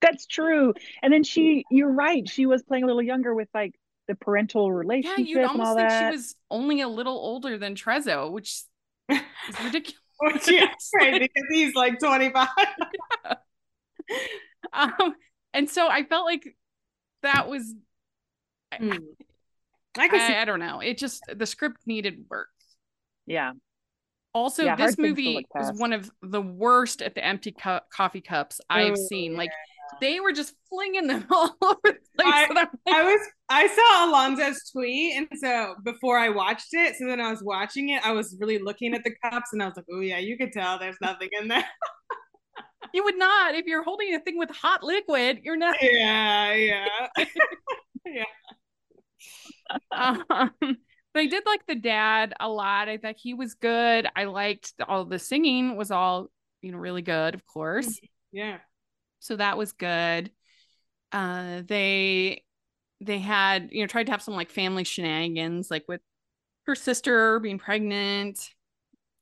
[0.00, 3.74] that's true and then she you're right she was playing a little younger with like
[4.06, 5.18] the parental relationship.
[5.18, 6.10] Yeah, you'd almost think that.
[6.10, 8.62] she was only a little older than Trezzo, which
[9.08, 9.20] is
[9.62, 10.00] ridiculous.
[10.20, 12.48] Which yeah, right, because he's like 25.
[13.24, 13.34] yeah.
[14.72, 15.14] um,
[15.52, 16.56] and so I felt like
[17.22, 17.74] that was
[18.72, 18.98] mm.
[19.96, 20.80] I, I, I, don't know.
[20.80, 22.48] It just the script needed work.
[23.26, 23.52] Yeah.
[24.34, 28.60] Also, yeah, this movie was one of the worst at the empty cu- coffee cups
[28.68, 29.36] I've oh, seen.
[29.36, 29.50] Like
[30.00, 32.32] they were just flinging them all over the place.
[32.32, 37.06] I, like, I, was I saw Alonzo's tweet, and so before I watched it, so
[37.06, 39.76] then I was watching it, I was really looking at the cups, and I was
[39.76, 41.64] like, "Oh yeah, you could tell there's nothing in there."
[42.94, 45.40] you would not if you're holding a thing with hot liquid.
[45.42, 45.76] You're not.
[45.80, 46.86] Yeah, yeah,
[48.06, 48.24] yeah.
[49.90, 52.88] Um, but I did like the dad a lot.
[52.88, 54.06] I thought he was good.
[54.14, 56.28] I liked all the singing was all
[56.60, 57.98] you know really good, of course.
[58.32, 58.58] Yeah.
[59.24, 60.30] So that was good.
[61.10, 62.44] Uh, they
[63.00, 66.02] they had you know tried to have some like family shenanigans, like with
[66.66, 68.50] her sister being pregnant.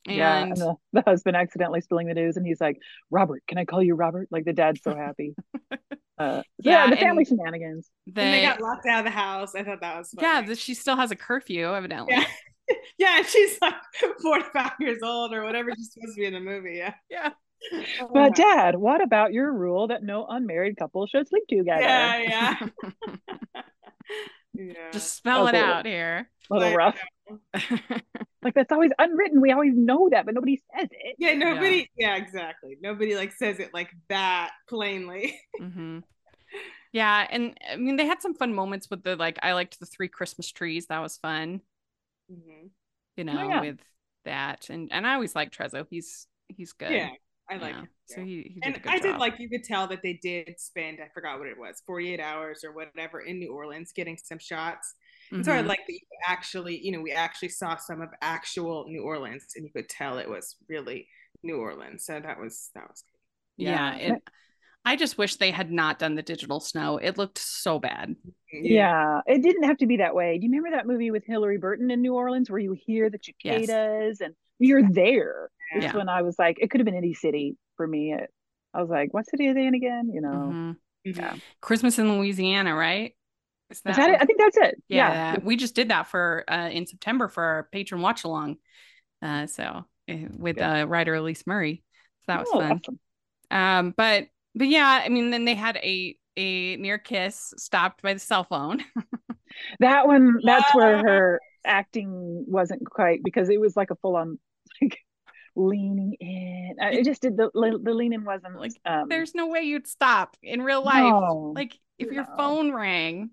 [0.05, 0.17] And...
[0.17, 2.79] Yeah, and the, the husband accidentally spilling the news, and he's like,
[3.11, 5.37] "Robert, can I call you Robert?" Like the dad's so happy.
[5.71, 5.77] uh,
[6.19, 7.89] yeah, yeah, the family shenanigans.
[8.09, 9.55] They, and they got locked out of the house.
[9.55, 10.49] I thought that was funny.
[10.49, 10.55] yeah.
[10.55, 12.15] She still has a curfew, evidently.
[12.17, 12.25] Yeah.
[12.99, 13.75] yeah, she's like
[14.23, 16.75] 45 years old or whatever she's supposed to be in the movie.
[16.79, 16.95] Yeah.
[17.09, 17.31] Yeah.
[18.13, 21.81] But dad, what about your rule that no unmarried couple should sleep together?
[21.81, 22.69] Yeah, yeah.
[24.55, 24.91] yeah.
[24.93, 26.29] Just spell it out here.
[26.51, 26.99] A little rough.
[28.43, 29.41] like that's always unwritten.
[29.41, 31.17] We always know that, but nobody says it.
[31.19, 31.89] Yeah, nobody.
[31.97, 32.77] Yeah, yeah exactly.
[32.81, 35.39] Nobody like says it like that plainly.
[35.61, 36.01] Mm-hmm.
[36.93, 39.87] Yeah, and I mean they had some fun moments with the like I liked the
[39.87, 40.87] three Christmas trees.
[40.87, 41.63] That was fun.
[42.31, 42.67] Mm-hmm.
[43.17, 43.61] You know, oh, yeah.
[43.61, 43.81] with
[44.25, 45.87] that, and and I always like Trezzo.
[45.89, 46.91] He's he's good.
[46.91, 47.11] Yeah,
[47.53, 47.85] I like yeah.
[48.07, 49.03] So he, he and I job.
[49.03, 52.21] did like you could tell that they did spend I forgot what it was 48
[52.21, 54.95] hours or whatever in New Orleans getting some shots.
[55.27, 55.37] Mm-hmm.
[55.37, 55.69] And so I mm-hmm.
[55.69, 59.65] like that you actually you know we actually saw some of actual New Orleans and
[59.65, 61.09] you could tell it was really
[61.43, 62.05] New Orleans.
[62.05, 63.65] So that was that was good.
[63.65, 64.23] Yeah, yeah it,
[64.85, 66.97] I just wish they had not done the digital snow.
[66.97, 68.17] It looked so bad.
[68.53, 69.21] Yeah.
[69.27, 69.35] yeah.
[69.35, 70.39] it didn't have to be that way.
[70.39, 73.19] Do you remember that movie with Hilarie Burton in New Orleans where you hear the
[73.23, 74.21] cicadas yes.
[74.21, 75.51] and you're there?
[75.75, 75.97] This yeah.
[75.97, 78.13] one I was like, it could have been any city for me.
[78.13, 78.31] It,
[78.75, 80.11] I was like, what city are they in again?
[80.13, 81.21] You know, mm-hmm.
[81.21, 81.35] yeah.
[81.61, 83.15] Christmas in Louisiana, right?
[83.71, 84.19] Is that, Is that it?
[84.21, 84.83] I think that's it.
[84.89, 85.39] Yeah, yeah.
[85.43, 88.57] we just did that for uh, in September for our Patreon watch along.
[89.23, 91.83] Uh, so eh, with uh, writer Elise Murray,
[92.21, 92.73] so that was oh, fun.
[92.73, 92.99] Awesome.
[93.51, 98.15] Um, but but yeah, I mean, then they had a a near kiss stopped by
[98.15, 98.83] the cell phone.
[99.81, 104.39] that one, that's where her acting wasn't quite because it was like a full on
[104.81, 104.99] like
[105.55, 106.77] leaning in.
[106.79, 108.73] It just did the the leaning wasn't like.
[108.85, 111.03] Um, There's no way you'd stop in real life.
[111.03, 112.15] No, like if no.
[112.15, 113.31] your phone rang.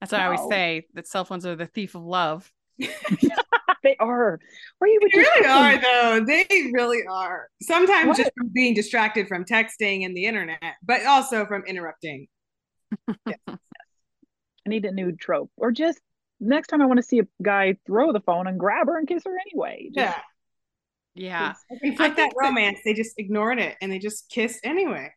[0.00, 0.24] That's what no.
[0.24, 0.86] I always say.
[0.94, 2.50] That cell phones are the thief of love.
[3.82, 4.40] they are.
[4.80, 6.24] Or you would they really are though.
[6.24, 7.48] They really are.
[7.62, 8.16] Sometimes what?
[8.16, 12.28] just from being distracted from texting and the internet, but also from interrupting.
[13.26, 13.38] yes.
[13.48, 16.00] I need a new trope, or just
[16.38, 19.08] next time I want to see a guy throw the phone and grab her and
[19.08, 19.90] kiss her anyway.
[19.94, 20.22] Just, yeah.
[21.14, 21.54] Yeah.
[21.70, 22.78] It's like that romance.
[22.78, 25.12] That, they just ignored it and they just kissed anyway.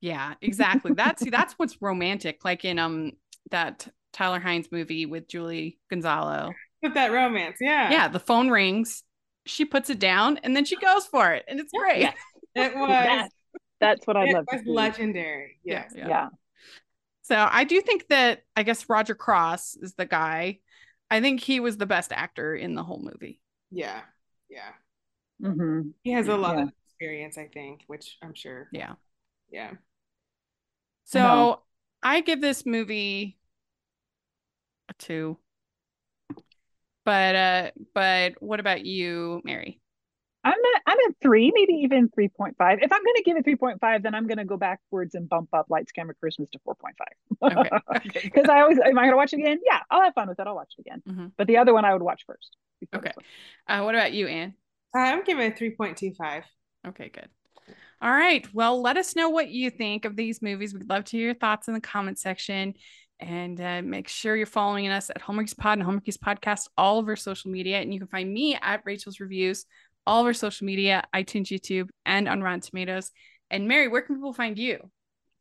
[0.00, 0.92] Yeah, exactly.
[0.94, 2.44] That's that's what's romantic.
[2.44, 3.12] Like in um
[3.50, 6.52] that Tyler Hynes movie with Julie Gonzalo.
[6.82, 7.90] With that romance, yeah.
[7.90, 9.04] Yeah, the phone rings
[9.44, 12.00] she puts it down and then she goes for it, and it's great.
[12.00, 12.16] Yes.
[12.54, 12.88] It was.
[12.88, 13.34] That's,
[13.80, 14.70] that's what I'd it love to was see.
[14.70, 15.58] legendary.
[15.64, 16.08] Yeah, yeah.
[16.08, 16.28] Yeah.
[17.22, 20.58] So I do think that I guess Roger Cross is the guy.
[21.10, 23.40] I think he was the best actor in the whole movie.
[23.70, 24.00] Yeah.
[24.48, 24.70] Yeah.
[25.42, 26.62] Hmm He has a lot Yeah.
[26.64, 28.68] of experience, I think, which I'm sure.
[28.72, 28.94] Yeah.
[29.50, 29.72] Yeah.
[31.04, 31.62] So No.
[32.02, 33.38] I give this movie
[34.88, 35.38] a two.
[37.04, 39.80] But uh but what about you, Mary?
[40.44, 42.78] I'm at I'm at three, maybe even three point five.
[42.82, 45.48] If I'm gonna give it three point five, then I'm gonna go backwards and bump
[45.52, 47.52] up Lights Camera Christmas to four point five.
[47.58, 47.70] Okay.
[47.96, 48.20] okay.
[48.24, 49.58] Because I always am I gonna watch it again?
[49.64, 50.46] Yeah, I'll have fun with it.
[50.46, 51.02] I'll watch it again.
[51.08, 51.32] Mhm.
[51.36, 52.56] But the other one I would watch first.
[52.94, 53.12] Okay.
[53.68, 54.54] Uh, what about you, Anne?
[54.94, 56.42] I'm giving it 3.25.
[56.88, 57.28] Okay, good.
[58.00, 58.46] All right.
[58.52, 60.74] Well, let us know what you think of these movies.
[60.74, 62.74] We'd love to hear your thoughts in the comment section.
[63.20, 67.06] And uh, make sure you're following us at Hallmarkies Pod and Hallmarkies Podcast, all of
[67.08, 67.80] our social media.
[67.80, 69.64] And you can find me at Rachel's Reviews,
[70.04, 73.12] all of our social media, iTunes, YouTube, and on Rotten Tomatoes.
[73.50, 74.90] And Mary, where can people find you?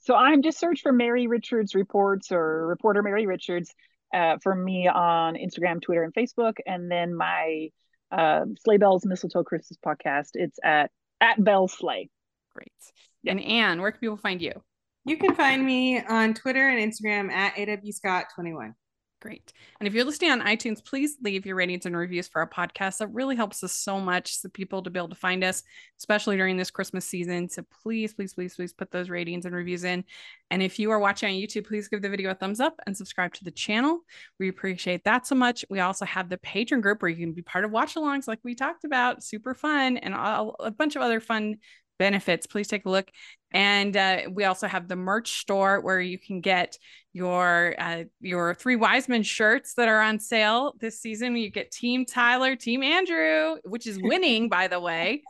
[0.01, 3.73] So I'm just search for Mary Richards reports or reporter Mary Richards
[4.13, 7.69] uh, for me on Instagram, Twitter, and Facebook, and then my
[8.11, 10.31] uh, Sleigh Bells Mistletoe Christmas podcast.
[10.33, 12.09] It's at at Bell Sleigh.
[12.53, 12.71] Great.
[13.23, 13.31] Yeah.
[13.31, 14.53] And Anne, where can people find you?
[15.05, 18.73] You can find me on Twitter and Instagram at awscott21.
[19.21, 19.53] Great.
[19.79, 22.97] And if you're listening on iTunes, please leave your ratings and reviews for our podcast.
[22.97, 25.61] That really helps us so much the people to be able to find us,
[25.99, 27.47] especially during this Christmas season.
[27.47, 30.05] So please, please, please, please put those ratings and reviews in.
[30.49, 32.97] And if you are watching on YouTube, please give the video a thumbs up and
[32.97, 33.99] subscribe to the channel.
[34.39, 35.63] We appreciate that so much.
[35.69, 38.39] We also have the Patreon group where you can be part of watch alongs, like
[38.43, 41.57] we talked about, super fun, and all, a bunch of other fun
[42.01, 42.47] benefits.
[42.47, 43.11] Please take a look.
[43.53, 46.79] And uh, we also have the merch store where you can get
[47.13, 51.35] your uh, your three Wiseman shirts that are on sale this season.
[51.35, 55.21] You get Team Tyler, Team Andrew, which is winning, by the way.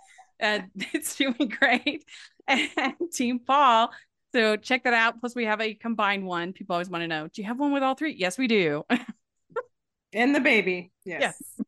[0.42, 0.60] Uh,
[0.94, 2.06] it's doing great,
[2.48, 2.70] and
[3.12, 3.90] Team Paul.
[4.34, 5.20] So check that out.
[5.20, 6.54] Plus, we have a combined one.
[6.54, 8.16] People always want to know: Do you have one with all three?
[8.18, 8.86] Yes, we do.
[10.14, 10.92] And the baby.
[11.04, 11.22] Yes.
[11.22, 11.66] yes.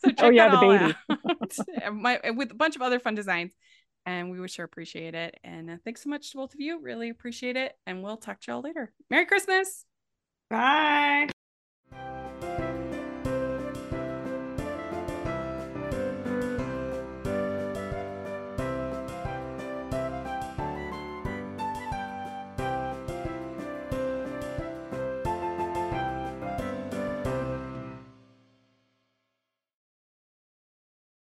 [0.00, 0.94] So check Oh, yeah, that the all baby.
[1.10, 1.94] out.
[1.94, 3.52] My, with a bunch of other fun designs.
[4.06, 5.38] And we would sure appreciate it.
[5.42, 6.78] And uh, thanks so much to both of you.
[6.80, 7.78] Really appreciate it.
[7.86, 8.92] And we'll talk to y'all later.
[9.10, 9.86] Merry Christmas.
[10.50, 11.28] Bye.